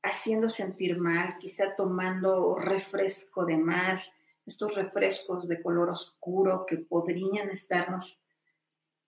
[0.03, 4.12] haciendo sentir mal, quizá tomando refresco de más,
[4.46, 8.22] estos refrescos de color oscuro que podrían estarnos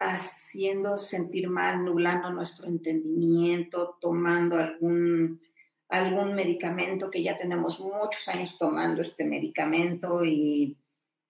[0.01, 5.40] haciendo sentir mal, nublando nuestro entendimiento, tomando algún,
[5.88, 10.77] algún medicamento que ya tenemos muchos años tomando este medicamento y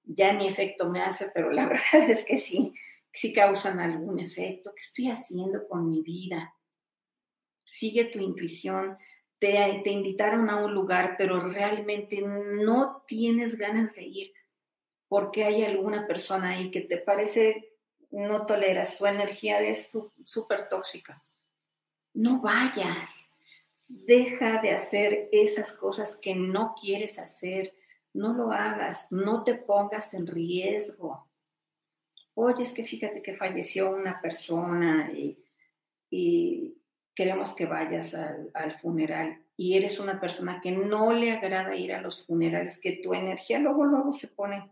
[0.04, 2.74] ya ni efecto me hace, pero la verdad es que sí,
[3.12, 4.72] sí causan algún efecto.
[4.74, 6.54] ¿Qué estoy haciendo con mi vida?
[7.62, 8.96] Sigue tu intuición,
[9.38, 14.32] te, invitaron a un lugar, pero realmente no tienes ganas de ir
[15.08, 17.72] porque hay alguna persona ahí que te parece
[18.10, 19.90] no toleras, su energía es
[20.24, 21.22] súper tóxica.
[22.14, 23.10] No vayas,
[23.86, 27.74] deja de hacer esas cosas que no quieres hacer,
[28.14, 31.28] no lo hagas, no te pongas en riesgo.
[32.34, 35.10] Oye, es que fíjate que falleció una persona
[36.10, 36.77] y
[37.18, 42.00] queremos que vayas al, funeral y eres una persona que no le agrada ir a
[42.00, 44.70] los funerales, que tu energía luego, luego se pone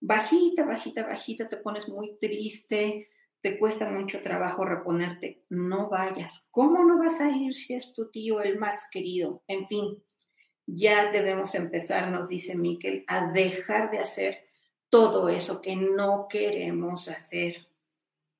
[0.00, 3.10] bajita, bajita, bajita, te pones muy triste,
[3.42, 6.48] te cuesta mucho trabajo reponerte, no vayas.
[6.50, 9.42] ¿Cómo no vas a ir si es tu tío el más querido?
[9.46, 10.02] En fin,
[10.64, 14.38] ya debemos empezar, nos dice Miquel, a dejar de hacer
[14.88, 17.65] todo eso que no queremos hacer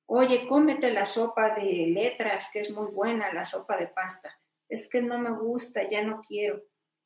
[0.07, 4.31] oye, cómete la sopa de letras, que es muy buena, la sopa de pasta.
[4.67, 6.61] Es que no me gusta, ya no quiero.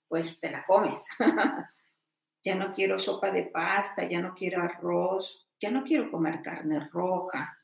[0.08, 1.04] Pues te la comes.
[2.44, 6.90] ya no quiero sopa de pasta, ya no quiero arroz, ya no quiero comer carne
[6.92, 7.58] roja,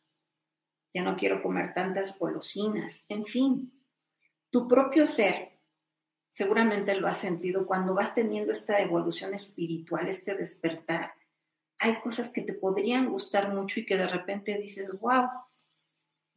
[0.93, 3.05] ya no quiero comer tantas golosinas.
[3.09, 3.71] En fin,
[4.49, 5.57] tu propio ser
[6.29, 11.13] seguramente lo has sentido cuando vas teniendo esta evolución espiritual, este despertar
[11.79, 15.27] hay cosas que te podrían gustar mucho y que de repente dices, wow,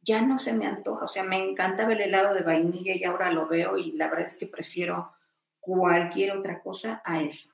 [0.01, 1.05] ya no se me antoja.
[1.05, 4.27] O sea, me encantaba el helado de vainilla y ahora lo veo y la verdad
[4.27, 5.13] es que prefiero
[5.59, 7.53] cualquier otra cosa a eso.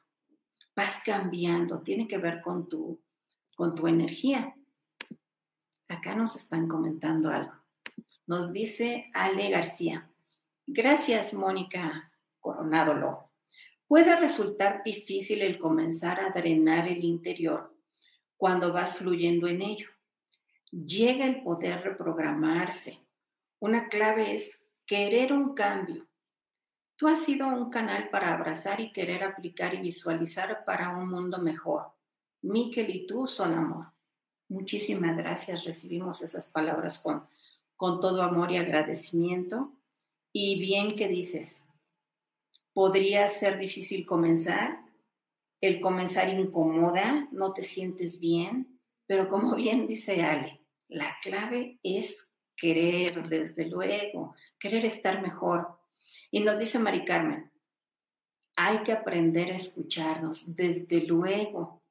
[0.75, 3.01] Vas cambiando, tiene que ver con tu,
[3.55, 4.53] con tu energía.
[5.87, 7.53] Acá nos están comentando algo.
[8.25, 10.09] Nos dice Ale García.
[10.65, 13.29] Gracias, Mónica Coronado
[13.87, 17.76] Puede resultar difícil el comenzar a drenar el interior
[18.37, 19.89] cuando vas fluyendo en ello.
[20.71, 22.99] Llega el poder reprogramarse.
[23.59, 26.07] Una clave es querer un cambio.
[26.95, 31.37] Tú has sido un canal para abrazar y querer aplicar y visualizar para un mundo
[31.37, 31.91] mejor.
[32.41, 33.87] Miquel y tú son amor.
[34.49, 35.65] Muchísimas gracias.
[35.65, 37.27] Recibimos esas palabras con,
[37.75, 39.73] con todo amor y agradecimiento.
[40.31, 41.67] Y bien que dices,
[42.73, 44.79] podría ser difícil comenzar,
[45.61, 52.27] el comenzar incomoda, no te sientes bien, pero como bien dice Ale, la clave es
[52.55, 55.79] querer, desde luego, querer estar mejor.
[56.31, 57.51] Y nos dice Mari Carmen,
[58.55, 61.83] hay que aprender a escucharnos, desde luego.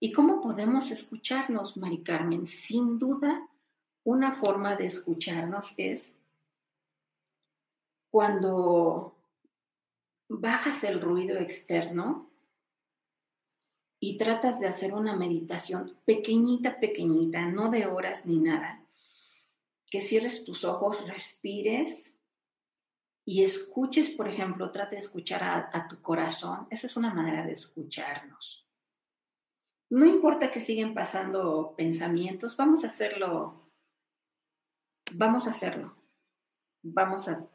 [0.00, 2.46] ¿Y cómo podemos escucharnos, Mari Carmen?
[2.46, 3.46] Sin duda,
[4.04, 6.16] una forma de escucharnos es
[8.10, 9.16] cuando
[10.28, 12.30] bajas el ruido externo
[13.98, 18.84] y tratas de hacer una meditación pequeñita, pequeñita, no de horas ni nada,
[19.90, 22.16] que cierres tus ojos, respires
[23.24, 26.66] y escuches, por ejemplo, trate de escuchar a, tu corazón.
[26.70, 28.70] Esa es una manera de escucharnos.
[29.90, 33.70] No importa que siguen pasando pensamientos, vamos a hacerlo.
[35.12, 35.96] Vamos a hacerlo.
[36.82, 37.48] Vamos a,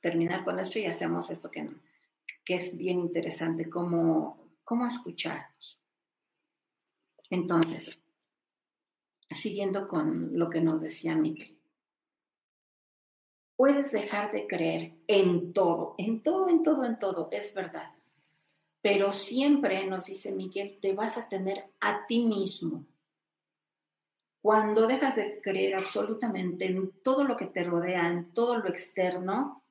[0.00, 1.70] terminar con esto y hacemos esto que,
[2.44, 5.81] que es bien interesante, cómo, cómo escucharnos.
[7.32, 8.04] Entonces,
[9.30, 11.58] siguiendo con lo que nos decía Miguel,
[13.56, 17.90] puedes dejar de creer en todo, en todo, en todo, en todo, es verdad.
[18.82, 22.84] Pero siempre, nos dice Miguel, te vas a tener a ti mismo.
[24.42, 29.64] Cuando dejas de creer absolutamente en todo lo que te rodea, en todo lo externo,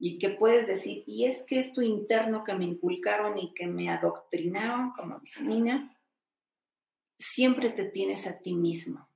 [0.00, 3.88] y que puedes decir, y es que esto interno que me inculcaron y que me
[3.88, 5.96] adoctrinaron, como dice Nina,
[7.22, 9.08] siempre te tienes a ti mismo.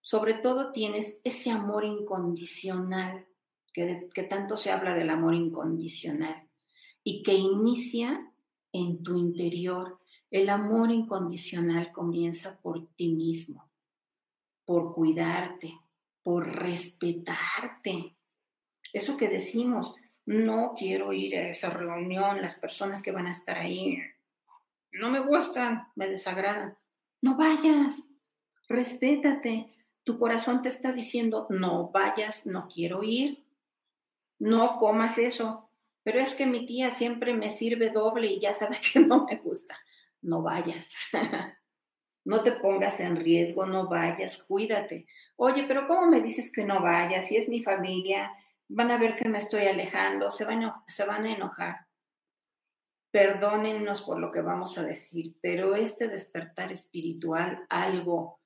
[0.00, 3.26] Sobre todo tienes ese amor incondicional,
[3.72, 6.48] que, que tanto se habla del amor incondicional,
[7.02, 8.32] y que inicia
[8.72, 10.00] en tu interior.
[10.30, 13.70] El amor incondicional comienza por ti mismo,
[14.64, 15.78] por cuidarte,
[16.22, 18.16] por respetarte.
[18.92, 19.94] Eso que decimos,
[20.26, 23.98] no quiero ir a esa reunión, las personas que van a estar ahí
[24.94, 26.76] no me gustan, me desagradan.
[27.24, 28.02] No vayas,
[28.68, 29.74] respétate.
[30.04, 33.46] Tu corazón te está diciendo, no vayas, no quiero ir,
[34.38, 35.70] no comas eso.
[36.02, 39.36] Pero es que mi tía siempre me sirve doble y ya sabe que no me
[39.36, 39.74] gusta.
[40.20, 40.86] No vayas.
[42.26, 45.06] no te pongas en riesgo, no vayas, cuídate.
[45.36, 47.28] Oye, pero ¿cómo me dices que no vayas?
[47.28, 48.30] Si es mi familia,
[48.68, 51.86] van a ver que me estoy alejando, se van, a, se van a enojar.
[53.14, 58.40] Perdónennos por lo que vamos a decir, pero este despertar espiritual, algo,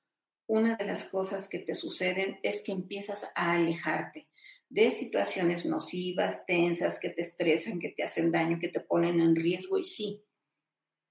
[0.45, 4.27] una de las cosas que te suceden es que empiezas a alejarte
[4.69, 9.35] de situaciones nocivas, tensas, que te estresan, que te hacen daño, que te ponen en
[9.35, 9.79] riesgo.
[9.79, 10.23] Y sí,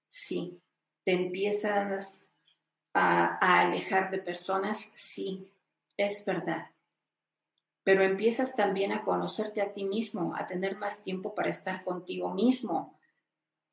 [0.07, 0.61] sí,
[1.03, 2.31] te empiezas
[2.93, 5.51] a, a alejar de personas, sí,
[5.97, 6.67] es verdad
[7.81, 12.31] pero empiezas también a conocerte a ti mismo, a tener más tiempo para estar contigo
[12.31, 12.98] mismo,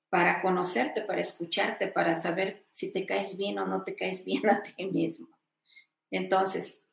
[0.09, 4.49] para conocerte, para escucharte, para saber si te caes bien o no te caes bien
[4.49, 5.29] a ti mismo.
[6.11, 6.87] Entonces,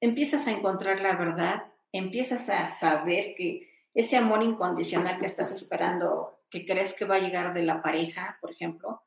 [0.00, 6.40] empiezas a encontrar la verdad, empiezas a saber que ese amor incondicional que estás esperando,
[6.50, 9.02] que crees que va a llegar de la pareja, por ejemplo,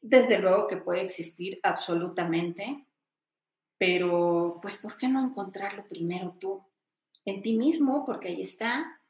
[0.00, 2.86] desde luego que puede existir absolutamente,
[3.78, 6.64] pero, pues, ¿por qué no encontrarlo primero tú?
[7.24, 9.00] En ti mismo, porque ahí está,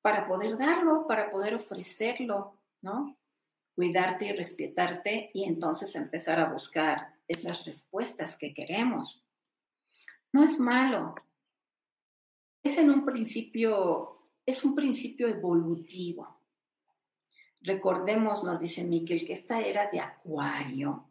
[0.00, 3.18] para poder darlo, para poder ofrecerlo, ¿no?
[3.74, 9.26] Cuidarte y respetarte y entonces empezar a buscar esas respuestas que queremos.
[10.32, 11.14] No es malo.
[12.62, 16.38] Es en un principio, es un principio evolutivo.
[17.62, 21.08] Recordemos, nos dice Miquel, que esta era de Acuario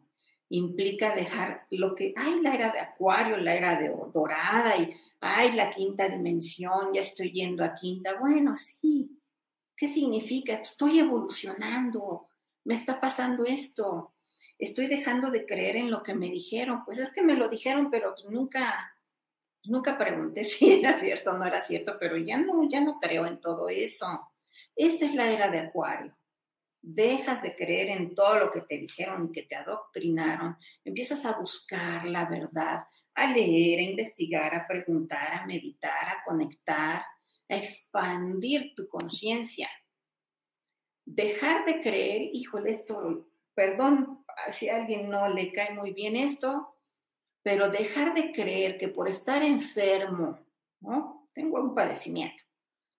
[0.50, 5.52] implica dejar lo que, ay, la era de Acuario, la era de Dorada y, ay,
[5.52, 8.18] la quinta dimensión, ya estoy yendo a quinta.
[8.20, 9.13] Bueno, sí.
[9.76, 10.54] ¿Qué significa?
[10.54, 12.28] Estoy evolucionando,
[12.64, 14.14] me está pasando esto,
[14.58, 16.84] estoy dejando de creer en lo que me dijeron.
[16.84, 18.96] Pues es que me lo dijeron, pero pues nunca,
[19.64, 23.26] nunca pregunté si era cierto o no era cierto, pero ya no, ya no creo
[23.26, 24.06] en todo eso.
[24.76, 26.16] Esa es la era de Acuario
[26.84, 32.04] dejas de creer en todo lo que te dijeron, que te adoctrinaron, empiezas a buscar
[32.04, 37.02] la verdad, a leer, a investigar, a preguntar, a meditar, a conectar,
[37.48, 39.68] expandir tu conciencia.
[41.04, 46.76] Dejar de creer, híjole, esto, perdón si a alguien no le cae muy bien esto,
[47.42, 50.38] pero dejar de creer que por estar enfermo,
[50.80, 51.28] ¿no?
[51.34, 52.42] Tengo un padecimiento,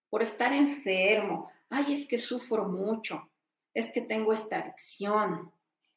[0.10, 3.32] por estar enfermo, ay, es que sufro mucho,
[3.74, 5.52] es que tengo esta adicción,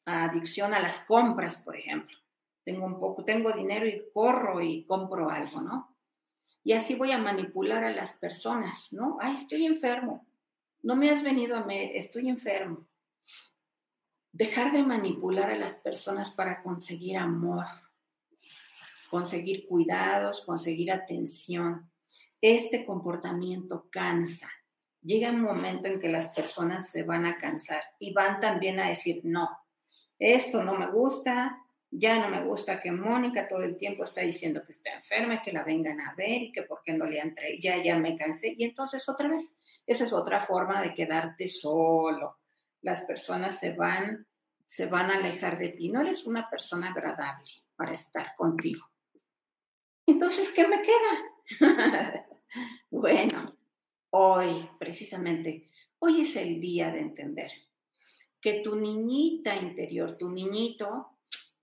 [0.05, 2.17] adicción a las compras, por ejemplo.
[2.63, 5.95] Tengo un poco, tengo dinero y corro y compro algo, ¿no?
[6.63, 9.17] Y así voy a manipular a las personas, ¿no?
[9.21, 10.27] Ay, estoy enfermo.
[10.81, 12.87] No me has venido a ver, estoy enfermo.
[14.31, 17.65] Dejar de manipular a las personas para conseguir amor,
[19.09, 21.89] conseguir cuidados, conseguir atención.
[22.41, 24.49] Este comportamiento cansa
[25.01, 28.89] llega un momento en que las personas se van a cansar y van también a
[28.89, 29.49] decir, no,
[30.17, 31.57] esto no me gusta,
[31.91, 35.51] ya no me gusta que Mónica todo el tiempo está diciendo que está enferma, que
[35.51, 38.53] la vengan a ver y que por qué no le han ya, ya me cansé.
[38.57, 42.37] Y entonces otra vez, esa es otra forma de quedarte solo.
[42.81, 44.25] Las personas se van,
[44.65, 45.89] se van a alejar de ti.
[45.89, 48.85] No eres una persona agradable para estar contigo.
[50.05, 52.25] Entonces, ¿qué me queda?
[52.89, 53.59] bueno,
[54.11, 55.67] Hoy, precisamente,
[55.99, 57.51] hoy es el día de entender
[58.41, 61.18] que tu niñita interior, tu niñito,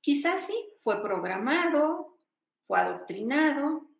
[0.06, 0.54] quizás sí
[0.84, 2.20] fue programado,
[2.68, 3.90] fue adoctrinado,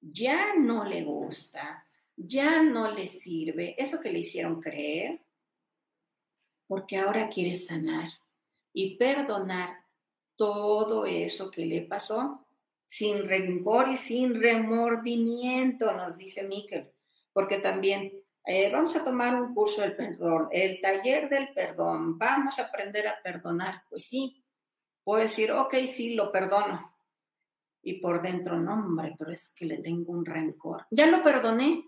[0.00, 1.86] ya no le gusta,
[2.16, 5.20] ya no le sirve eso que le hicieron creer,
[6.66, 8.10] porque ahora quiere sanar
[8.72, 9.84] y perdonar
[10.34, 12.44] todo eso que le pasó
[12.84, 16.90] sin rencor y sin remordimiento, nos dice Miquel
[17.32, 18.12] porque también
[18.46, 23.06] eh, vamos a tomar un curso del perdón, el taller del perdón, vamos a aprender
[23.06, 23.82] a perdonar.
[23.88, 24.42] Pues sí,
[25.06, 26.92] puedo decir, ok, sí, lo perdono.
[27.80, 30.84] y por dentro, no, hombre, pero es que le tengo un rencor.
[30.90, 31.84] Ya lo perdoné,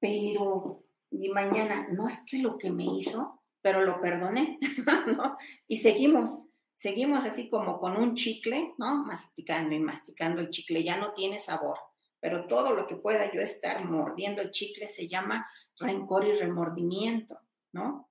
[0.00, 4.58] pero, y mañana, no es que lo que me hizo, pero lo perdoné,
[5.14, 5.36] ¿no?
[5.68, 6.40] Y seguimos,
[6.72, 9.04] seguimos así como con un chicle, ¿no?
[9.04, 11.78] Masticando y masticando el chicle, ya no tiene sabor,
[12.18, 15.46] pero todo lo que pueda yo estar mordiendo el chicle se llama
[15.78, 17.38] rencor y remordimiento,
[17.72, 18.05] ¿no?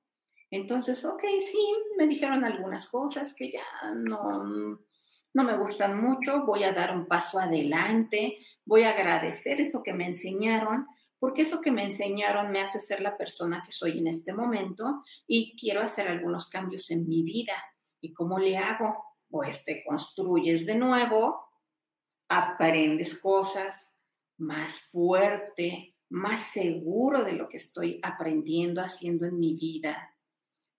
[0.52, 3.64] Entonces, ok, sí, me dijeron algunas cosas que ya
[3.96, 4.80] no,
[5.34, 9.94] no me gustan mucho, voy a dar un paso adelante, voy a agradecer eso que
[9.94, 10.88] me enseñaron,
[11.20, 15.04] porque eso que me enseñaron me hace ser la persona que soy en este momento
[15.28, 17.54] y quiero hacer algunos cambios en mi vida.
[18.00, 19.04] ¿Y cómo le hago?
[19.28, 21.50] Pues te construyes de nuevo,
[22.30, 23.90] aprendes cosas
[24.38, 30.15] más fuerte, más seguro de lo que estoy aprendiendo, haciendo en mi vida,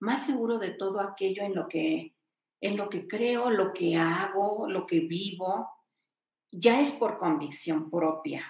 [0.01, 2.16] más seguro de todo aquello en lo que
[2.61, 5.68] en lo que creo, lo que hago, lo que vivo,
[6.51, 8.44] ya es por convicción propia,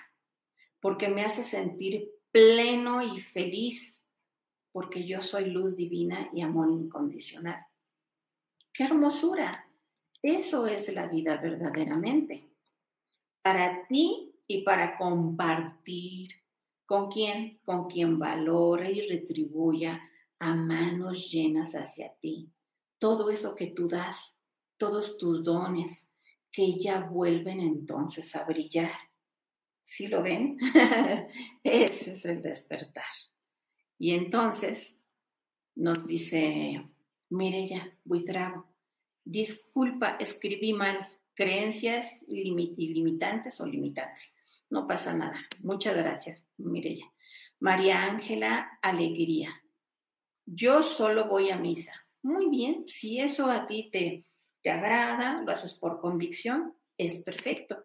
[0.80, 4.02] porque me hace sentir pleno y feliz,
[4.72, 7.66] porque yo soy luz divina y amor incondicional.
[8.72, 9.66] ¡Qué hermosura!
[10.22, 12.48] Eso es la vida verdaderamente.
[13.42, 16.30] Para ti y para compartir.
[16.84, 17.58] ¿Con quién?
[17.64, 20.00] Con quien valore y retribuya
[20.38, 22.52] a manos llenas hacia ti
[22.98, 24.16] todo eso que tú das,
[24.76, 26.10] todos tus dones,
[26.50, 28.92] que ya vuelven entonces a brillar.
[29.82, 30.58] ¿Sí lo ven?
[31.62, 33.04] Ese es el despertar.
[33.98, 35.00] Y entonces
[35.74, 36.88] nos dice
[37.30, 38.66] Mireya Buitrago,
[39.24, 44.34] disculpa, escribí mal, creencias ilimitantes o limitantes.
[44.70, 45.38] No pasa nada.
[45.60, 47.06] Muchas gracias, Mireya.
[47.60, 49.62] María Ángela, alegría.
[50.46, 51.92] Yo solo voy a misa.
[52.22, 54.24] Muy bien, si eso a ti te,
[54.62, 57.84] te agrada, lo haces por convicción, es perfecto.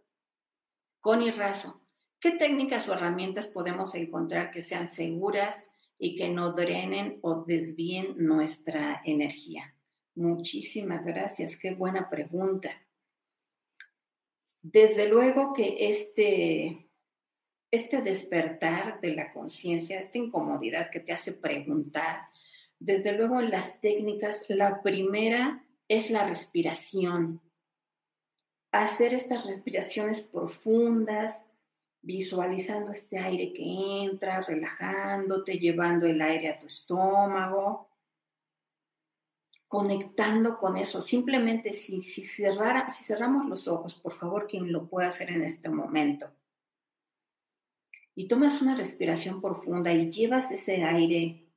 [0.99, 1.81] Con y Razo,
[2.19, 5.63] ¿qué técnicas o herramientas podemos encontrar que sean seguras
[5.97, 9.75] y que no drenen o desvíen nuestra energía?
[10.13, 12.69] Muchísimas gracias, qué buena pregunta.
[14.61, 16.87] Desde luego que este,
[17.71, 22.30] este despertar de la conciencia, esta incomodidad que te hace preguntar,
[22.81, 27.39] desde luego, en las técnicas, la primera es la respiración.
[28.71, 31.45] Hacer estas respiraciones profundas,
[32.01, 33.63] visualizando este aire que
[34.03, 37.87] entra, relajándote, llevando el aire a tu estómago,
[39.67, 41.03] conectando con eso.
[41.03, 45.43] Simplemente si, si, cerrara, si cerramos los ojos, por favor, quien lo pueda hacer en
[45.43, 46.31] este momento,
[48.15, 51.50] y tomas una respiración profunda y llevas ese aire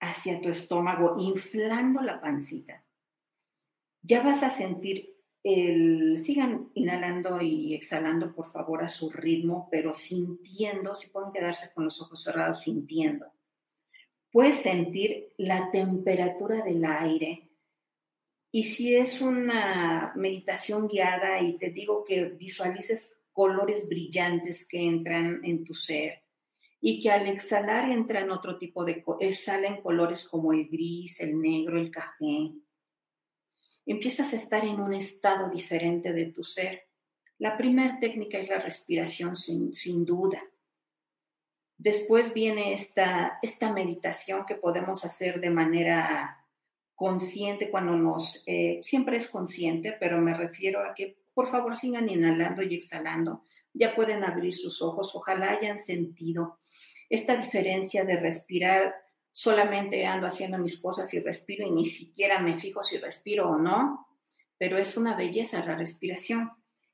[0.00, 2.84] hacia tu estómago, inflando la pancita.
[4.02, 9.94] Ya vas a sentir el, sigan inhalando y exhalando por favor a su ritmo, pero
[9.94, 13.26] sintiendo, si pueden quedarse con los ojos cerrados, sintiendo.
[14.30, 17.48] Puedes sentir la temperatura del aire.
[18.52, 25.40] Y si es una meditación guiada y te digo que visualices colores brillantes que entran
[25.44, 26.22] en tu ser,
[26.80, 29.04] y que al exhalar entran otro tipo de,
[29.34, 32.52] salen colores como el gris, el negro, el café.
[33.84, 36.84] Empiezas a estar en un estado diferente de tu ser.
[37.38, 40.42] La primera técnica es la respiración sin, sin duda.
[41.76, 46.46] Después viene esta, esta meditación que podemos hacer de manera
[46.94, 52.10] consciente cuando nos, eh, siempre es consciente, pero me refiero a que por favor sigan
[52.10, 53.44] inhalando y exhalando.
[53.72, 56.59] Ya pueden abrir sus ojos, ojalá hayan sentido
[57.10, 58.94] esta diferencia de respirar
[59.32, 63.58] solamente ando haciendo mis cosas y respiro y ni siquiera me fijo si respiro o
[63.58, 64.06] no,
[64.56, 66.50] pero es una belleza la respiración.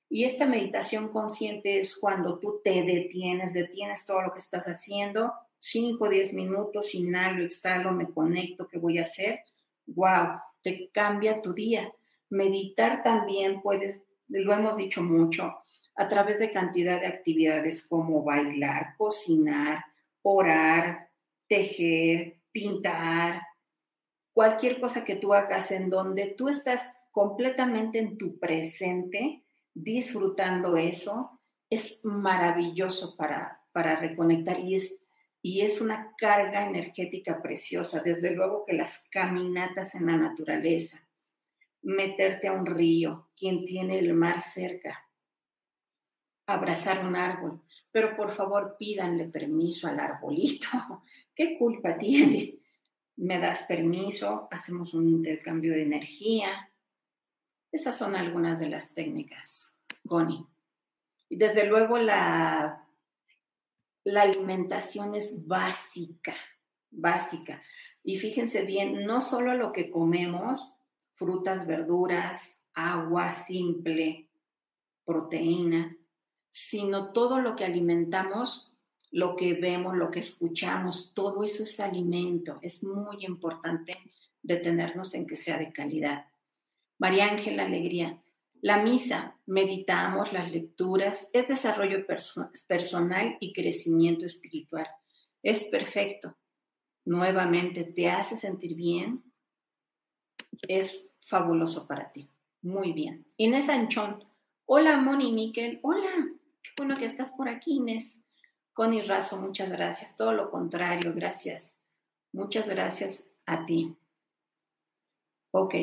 [0.09, 5.33] Y esta meditación consciente es cuando tú te detienes, detienes todo lo que estás haciendo,
[5.59, 9.41] 5 o 10 minutos, inhalo, exhalo, me conecto, ¿qué voy a hacer?
[9.87, 10.39] ¡Wow!
[10.63, 11.93] Te cambia tu día.
[12.31, 15.57] Meditar también puedes, lo hemos dicho mucho,
[15.97, 19.85] a través de cantidad de actividades como bailar, cocinar,
[20.29, 21.09] orar,
[21.47, 23.43] tejer, pintar,
[24.33, 31.41] cualquier cosa que tú hagas en donde tú estás completamente en tu presente, disfrutando eso,
[31.71, 34.95] es maravilloso para, para reconectar y es,
[35.43, 38.01] y es una carga energética preciosa.
[38.01, 41.09] Desde luego que las caminatas en la naturaleza,
[41.83, 45.07] meterte a un río, quien tiene el mar cerca,
[46.47, 47.63] abrazar un árbol,
[47.97, 50.69] pero por favor pídanle permiso al arbolito.
[51.35, 52.59] ¿Qué culpa tiene?
[53.17, 56.71] Me das permiso, hacemos un intercambio de energía.
[57.73, 59.81] Esas son algunas de las técnicas.
[60.07, 60.45] Connie.
[61.31, 62.87] Y desde luego la,
[64.05, 66.37] la alimentación es básica,
[66.91, 67.63] básica.
[68.05, 70.75] Y fíjense bien, no solo lo que comemos,
[71.15, 74.29] frutas, verduras, agua simple,
[75.07, 75.96] proteína,
[76.57, 78.73] sino todo lo que alimentamos,
[79.11, 82.59] lo que vemos, lo que escuchamos, todo eso es alimento.
[82.63, 83.93] Es muy importante
[84.43, 86.25] detenernos en que sea de calidad.
[86.99, 88.23] María Ángela Alegría,
[88.63, 92.07] la misa, meditamos las lecturas, es desarrollo
[92.67, 94.87] personal y crecimiento espiritual.
[95.43, 96.39] Es perfecto.
[97.05, 99.23] Nuevamente, te hace sentir bien.
[100.67, 102.31] Es fabuloso para ti.
[102.63, 103.27] Muy bien.
[103.37, 104.25] Inés Anchón.
[104.65, 105.81] Hola, Moni Miquel.
[105.83, 106.36] Hola.
[106.77, 108.23] Bueno que estás por aquí, Inés.
[108.73, 110.17] Connie Razo, muchas gracias.
[110.17, 111.77] Todo lo contrario, gracias.
[112.33, 113.97] Muchas gracias a ti.
[115.53, 115.75] Ok.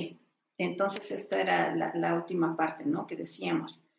[0.57, 3.07] Entonces, esta era la, última parte, ¿no?
[3.07, 3.89] Que decíamos,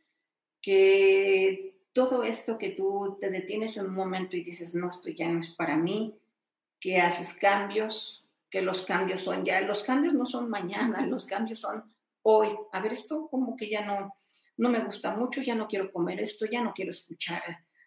[0.62, 5.28] que todo esto que tú te detienes en un momento y dices, no, esto ya
[5.28, 6.16] no es para mí,
[6.80, 11.58] que haces cambios, que los cambios son ya, los cambios no son mañana, los cambios
[11.58, 12.50] son hoy.
[12.72, 14.14] A ver, esto como que ya no,
[14.56, 17.42] no me gusta mucho, ya no quiero comer esto, ya no quiero escuchar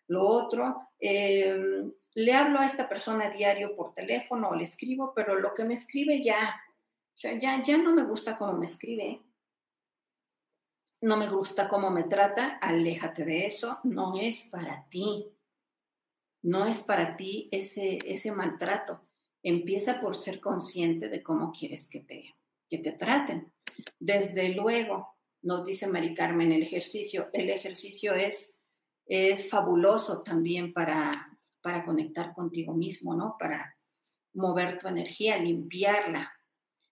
[0.07, 0.89] lo otro.
[0.99, 5.53] Em, le hablo a esta persona a diario por teléfono o le escribo, pero lo
[5.53, 6.55] que me escribe ya
[7.18, 9.24] o sea, ya, ya no me gusta cómo me escribe,
[11.01, 15.26] no me gusta cómo me trata, aléjate de eso, no es para ti.
[16.43, 19.01] No es para ti ese, ese maltrato.
[19.41, 22.36] Empieza por ser consciente de cómo quieres que te,
[22.70, 23.51] que te traten.
[23.99, 25.16] Desde luego,
[25.48, 28.60] nos dice Mari Carmen, el ejercicio, el ejercicio es,
[29.06, 33.38] es fabuloso también para, para conectar contigo mismo, ¿no?
[33.39, 33.74] Para
[34.34, 36.32] mover tu energía, limpiarla,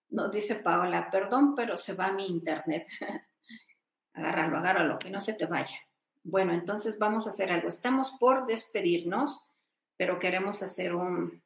[0.10, 2.88] nos dice Paola, perdón, pero se va mi internet.
[4.14, 5.78] agárralo, agárralo, que no se te vaya.
[6.24, 7.68] Bueno, entonces vamos a hacer algo.
[7.68, 9.52] Estamos por despedirnos,
[9.98, 11.44] pero queremos hacer un,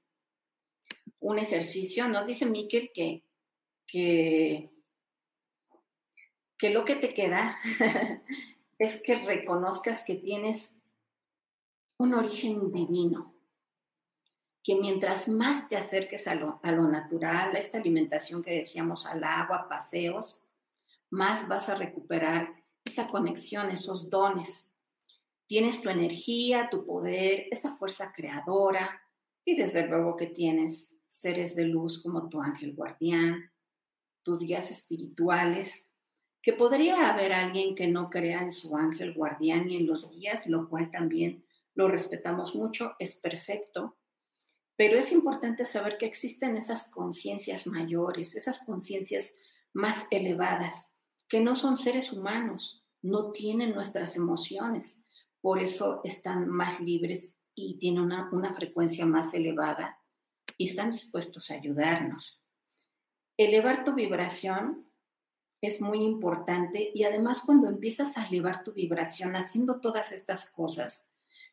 [1.19, 2.07] un ejercicio.
[2.07, 3.25] Nos dice Miquel que,
[3.87, 4.69] que,
[6.59, 7.57] que lo que te queda
[8.77, 10.79] es que reconozcas que tienes
[11.97, 13.33] un origen divino
[14.63, 19.67] que mientras más te acerques a lo, natural, a esta alimentación que decíamos, al agua,
[19.67, 20.47] paseos,
[21.09, 22.53] más vas a recuperar
[22.85, 24.71] esa conexión, esos dones.
[25.47, 29.01] Tienes tu energía, tu poder, esa fuerza creadora
[29.43, 33.51] y desde luego que tienes seres de luz como tu ángel guardián,
[34.23, 35.88] tus guías espirituales,
[36.41, 40.47] que podría haber alguien que no crea en su ángel guardián y en los guías,
[40.47, 41.43] lo cual también
[41.75, 43.97] lo respetamos mucho, es perfecto
[44.79, 49.33] pero es importante saber que existen esas conciencias mayores, esas conciencias
[49.73, 50.95] más elevadas,
[51.27, 55.03] que no son seres humanos, no tienen nuestras emociones,
[55.41, 59.99] por eso están más libres y tienen una, una frecuencia más elevada
[60.57, 62.41] y están dispuestos a ayudarnos.
[63.35, 64.88] Elevar tu vibración
[65.61, 71.07] es muy importante y además cuando empiezas a elevar tu vibración haciendo todas estas cosas,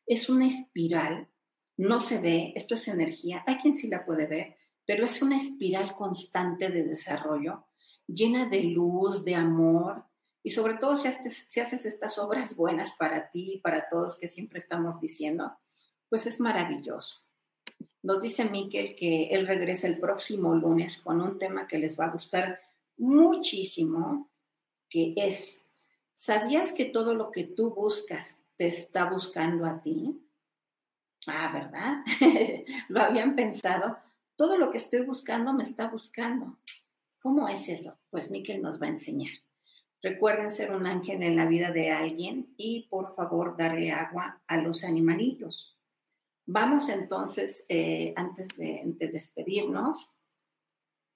[0.06, 1.28] es una espiral
[1.76, 5.36] no se ve, esto es energía, hay quien sí la puede ver, pero es una
[5.36, 7.66] espiral constante de desarrollo,
[8.06, 10.04] llena de luz, de amor,
[10.42, 14.60] y sobre todo si haces, estas obras buenas para ti y para todos que siempre
[14.60, 15.52] estamos diciendo,
[16.08, 17.18] pues es maravilloso.
[18.02, 22.04] Nos dice Miquel que él regresa el próximo lunes con un tema que les va
[22.06, 22.60] a gustar
[22.96, 24.30] muchísimo,
[24.88, 25.68] que es,
[26.14, 30.22] ¿sabías que todo lo que tú buscas te está buscando a ti?
[31.26, 32.04] Ah, ¿verdad?
[32.88, 33.98] lo habían pensado.
[34.36, 36.58] Todo lo que estoy buscando me está buscando.
[37.20, 37.98] ¿Cómo es eso?
[38.10, 39.32] Pues Miquel nos va a enseñar.
[40.02, 44.58] Recuerden ser un ángel en la vida de alguien y por favor darle agua a
[44.58, 45.76] los animalitos.
[46.44, 50.16] Vamos entonces, eh, antes de, despedirnos,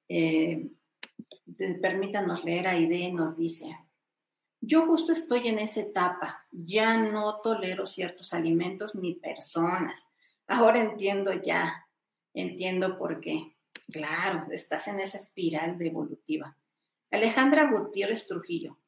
[0.08, 0.68] eh,
[1.80, 3.76] permítanos leer Aide, nos dice,
[4.60, 10.08] yo justo estoy en esa etapa, ya no tolero ciertos alimentos ni personas.
[10.46, 11.86] Ahora entiendo ya,
[12.34, 13.56] entiendo por qué.
[13.90, 16.56] Claro, estás en esa espiral de evolutiva.
[17.10, 18.78] Alejandra Gutiérrez Trujillo.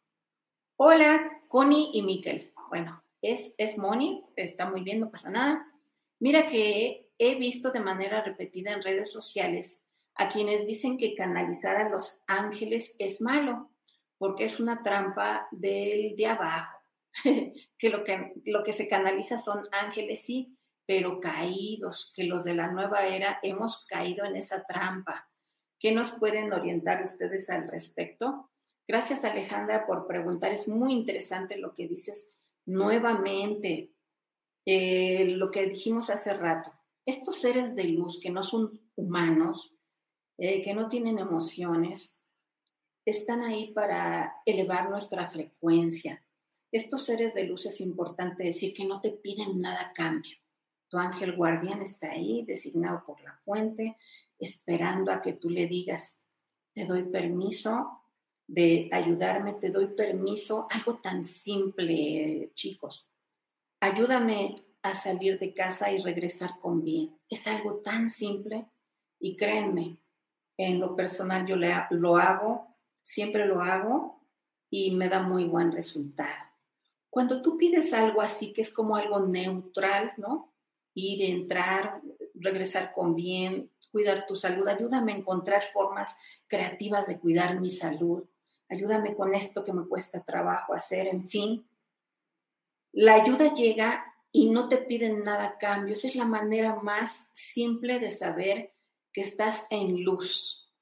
[0.77, 2.53] Hola, Connie y Miquel.
[2.69, 5.67] Bueno, es, es Moni, está muy bien, no pasa nada.
[6.21, 9.82] Mira que he visto de manera repetida en redes sociales
[10.15, 13.71] a quienes dicen que canalizar a los ángeles es malo
[14.19, 16.79] porque es una trampa del de abajo,
[17.79, 20.57] que lo, que lo que se canaliza son ángeles, sí,
[20.87, 25.29] pero caídos, que los de la nueva era hemos caído en esa trampa.
[25.81, 28.49] ¿Qué nos pueden orientar ustedes al respecto?
[28.87, 32.31] Gracias Alejandra por preguntar, es muy interesante lo que dices
[32.65, 33.91] nuevamente
[34.65, 36.73] eh, lo que dijimos hace rato.
[37.05, 39.75] Estos seres de luz que no son humanos,
[40.45, 42.21] eh, que no tienen emociones,
[43.05, 46.21] están ahí para elevar nuestra frecuencia.
[46.73, 50.37] Estos seres de luz es importante decir que no te piden nada cambio.
[50.89, 53.97] Tu ángel guardián está ahí, designado por la fuente,
[54.37, 56.27] esperando a que tú le digas,
[56.75, 58.03] te doy permiso
[58.49, 63.13] de ayudarme, te doy permiso, algo tan simple, chicos.
[63.79, 67.17] Ayúdame a salir de casa y regresar con bien.
[67.29, 68.67] Es algo tan simple
[69.21, 70.02] y créanme,
[70.65, 74.25] en lo personal yo lo hago, siempre lo hago
[74.71, 76.47] y me da muy buen resultado.
[77.11, 80.55] Cuando tú pides algo así, que es como algo neutral, ¿no?
[80.95, 82.01] Ir, entrar,
[82.35, 88.25] regresar con bien, cuidar tu salud, ayúdame a encontrar formas creativas de cuidar mi salud
[88.73, 91.67] ayúdame con esto que me cuesta trabajo hacer, en fin.
[92.93, 95.93] La ayuda llega y no te piden nada a cambio.
[95.93, 98.72] Esa es la manera más simple de saber
[99.13, 100.73] que estás en luz.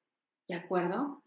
[0.48, 1.22] ¿De acuerdo?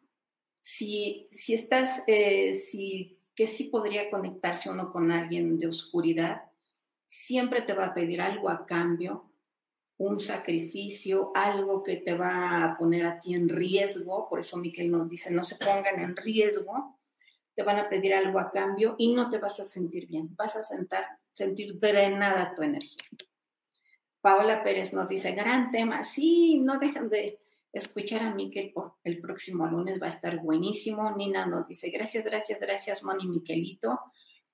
[0.62, 6.44] Si, si estás, eh, si, que sí podría conectarse uno con alguien de oscuridad,
[7.08, 9.34] siempre te va a pedir algo a cambio
[9.98, 14.92] un sacrificio, algo que te va a poner a ti en riesgo, por eso Miquel
[14.92, 17.00] nos dice, no se pongan en riesgo,
[17.56, 20.56] te van a pedir algo a cambio y no te vas a sentir bien, vas
[20.56, 22.98] a sentar, sentir drenada tu energía.
[24.24, 27.42] Paola Pérez nos dice, gran tema, sí, no dejan de
[27.74, 31.12] escuchar a Miquel el próximo lunes, va a estar buenísimo.
[31.12, 34.00] Nina nos dice, gracias, gracias, gracias, Moni Miquelito,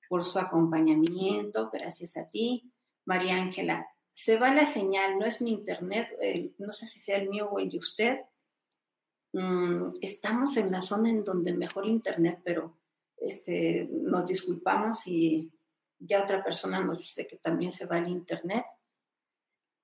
[0.09, 2.73] por su acompañamiento, gracias a ti.
[3.05, 6.07] María Ángela, se va la señal, no es mi internet,
[6.57, 8.21] no sé si sea el mío o el de usted.
[9.33, 12.79] Mm, estamos en la zona en donde mejor internet, pero
[13.17, 15.51] este, nos disculpamos y
[15.99, 18.65] ya otra persona nos dice que también se va el internet.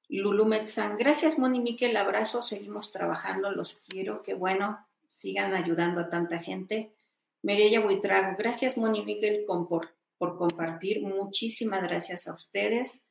[0.09, 6.09] Lulu Metzan, gracias Moni Miquel, abrazo, seguimos trabajando, los quiero, qué bueno, sigan ayudando a
[6.09, 6.93] tanta gente.
[7.41, 13.03] Mireya Buitrago, gracias Moni Miquel por, por compartir, muchísimas gracias a ustedes.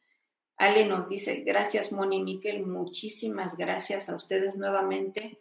[0.56, 5.40] Ale nos dice, gracias Moni Miquel, muchísimas gracias a ustedes nuevamente.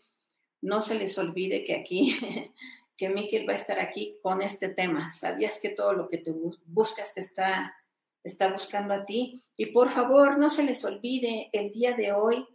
[0.61, 2.17] No se les olvide que aquí,
[2.97, 5.11] que Miquel va a estar aquí con este tema.
[5.11, 6.33] ¿Sabías que todo lo que te
[6.65, 7.75] buscas te está,
[8.23, 9.41] está buscando a ti?
[9.55, 12.45] Y por favor, no se les olvide, el día de hoy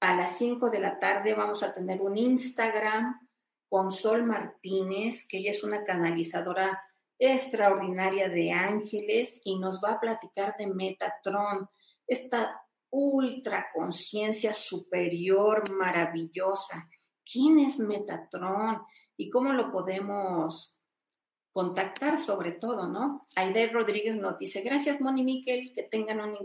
[0.00, 3.18] a las 5 de la tarde vamos a tener un Instagram
[3.68, 6.82] con Sol Martínez, que ella es una canalizadora
[7.18, 11.68] extraordinaria de ángeles y nos va a platicar de Metatron
[12.06, 12.60] esta
[12.90, 16.88] ultra conciencia superior maravillosa.
[17.24, 18.82] ¿Quién es Metatron
[19.16, 20.73] y cómo lo podemos
[21.54, 23.26] contactar sobre todo, ¿no?
[23.36, 26.36] Aide Rodríguez nos dice, gracias Moni Miquel, que tengan un,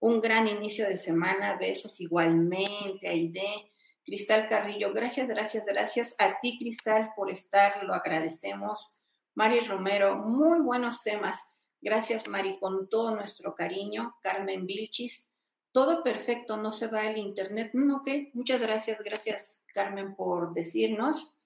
[0.00, 3.72] un gran inicio de semana, besos igualmente, Aide.
[4.06, 8.98] Cristal Carrillo, gracias, gracias, gracias a ti, Cristal, por estar, lo agradecemos.
[9.34, 11.38] Mari Romero, muy buenos temas.
[11.82, 14.14] Gracias, Mari, con todo nuestro cariño.
[14.22, 15.26] Carmen Vilchis.
[15.72, 17.70] Todo perfecto, no se va el internet.
[17.74, 21.37] Mm, ok, muchas gracias, gracias, Carmen, por decirnos.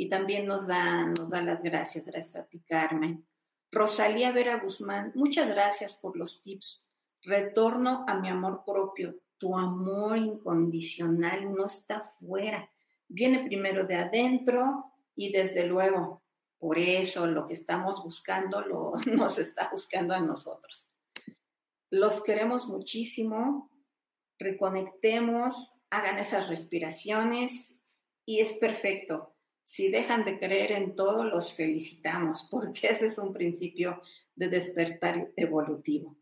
[0.00, 2.06] Y también nos da, nos da las gracias.
[2.06, 3.26] Gracias a Carmen.
[3.70, 6.88] Rosalía Vera Guzmán, muchas gracias por los tips.
[7.22, 9.16] Retorno a mi amor propio.
[9.36, 12.70] Tu amor incondicional no está fuera.
[13.08, 16.22] Viene primero de adentro y desde luego
[16.58, 20.90] por eso lo que estamos buscando lo, nos está buscando a nosotros.
[21.90, 23.70] Los queremos muchísimo,
[24.38, 27.78] reconectemos, hagan esas respiraciones
[28.24, 29.36] y es perfecto.
[29.70, 34.02] Si dejan de creer en todo, los felicitamos, porque ese es un principio
[34.34, 36.18] de despertar evolutivo.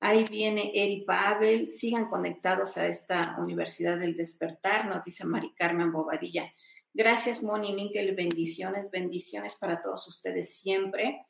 [0.00, 5.90] Ahí viene Eri Pavel, sigan conectados a esta Universidad del Despertar, nos dice Mari Carmen
[5.90, 6.52] Bobadilla.
[6.92, 8.14] Gracias, Moni Miguel.
[8.14, 11.24] Bendiciones, bendiciones para todos ustedes siempre.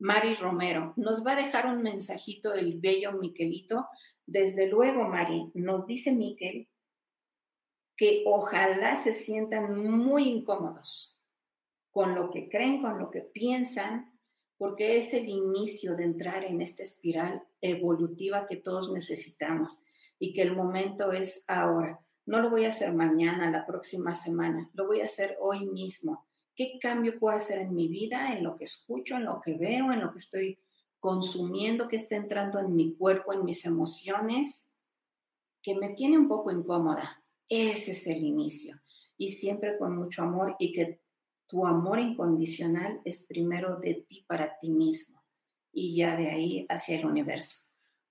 [0.00, 3.86] Mari Romero, nos va a dejar un mensajito el bello Miquelito.
[4.26, 6.66] Desde luego, Mari, nos dice Miquel
[8.02, 11.22] que ojalá se sientan muy incómodos
[11.92, 14.18] con lo que creen, con lo que piensan,
[14.58, 19.80] porque es el inicio de entrar en esta espiral evolutiva que todos necesitamos
[20.18, 22.00] y que el momento es ahora.
[22.26, 26.26] No lo voy a hacer mañana, la próxima semana, lo voy a hacer hoy mismo.
[26.56, 29.92] ¿Qué cambio puedo hacer en mi vida, en lo que escucho, en lo que veo,
[29.92, 30.58] en lo que estoy
[30.98, 34.68] consumiendo, que está entrando en mi cuerpo, en mis emociones,
[35.62, 37.21] que me tiene un poco incómoda?
[37.54, 38.80] Ese es el inicio.
[39.18, 41.02] Y siempre con mucho amor y que
[41.46, 45.22] tu amor incondicional es primero de ti para ti mismo.
[45.74, 47.56] y ya de ahí hacia el universo.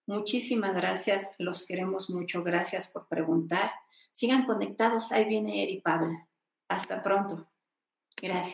[0.07, 3.71] Muchísimas gracias, los queremos mucho, gracias por preguntar.
[4.13, 6.11] Sigan conectados, ahí viene Eri Pablo.
[6.67, 7.47] Hasta pronto.
[8.19, 8.49] Gracias.